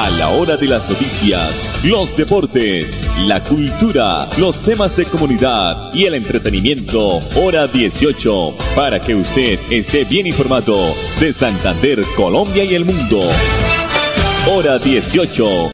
A 0.05 0.11
la 0.11 0.29
hora 0.29 0.59
de 0.59 0.67
las 0.67 0.87
noticias, 0.87 1.83
los 1.83 2.15
deportes, 2.15 3.01
la 3.21 3.43
cultura, 3.43 4.29
los 4.37 4.61
temas 4.61 4.95
de 4.99 5.07
comunidad 5.07 5.95
y 5.95 6.05
el 6.05 6.15
entretenimiento, 6.15 7.21
hora 7.43 7.67
18, 7.67 8.55
para 8.77 9.01
que 9.01 9.15
usted 9.15 9.59
esté 9.71 10.05
bien 10.05 10.27
informado 10.27 10.95
de 11.19 11.33
Santander, 11.33 12.03
Colombia 12.17 12.65
y 12.65 12.75
el 12.75 12.85
mundo. 12.85 13.19
Hora 14.47 14.79
18. 14.79 15.73